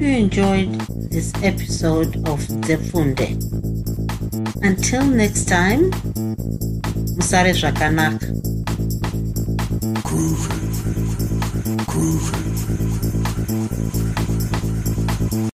you 0.00 0.08
enjoyed 0.08 0.72
this 1.10 1.32
episode 1.42 2.16
of 2.28 2.40
Zefunde. 2.66 3.36
Until 4.62 5.04
next 5.04 5.46
time, 5.46 5.90
Musare 7.16 7.52
Zvakanaka. 7.52 8.26
Groovy, 10.02 10.58
groovy. 11.86 12.49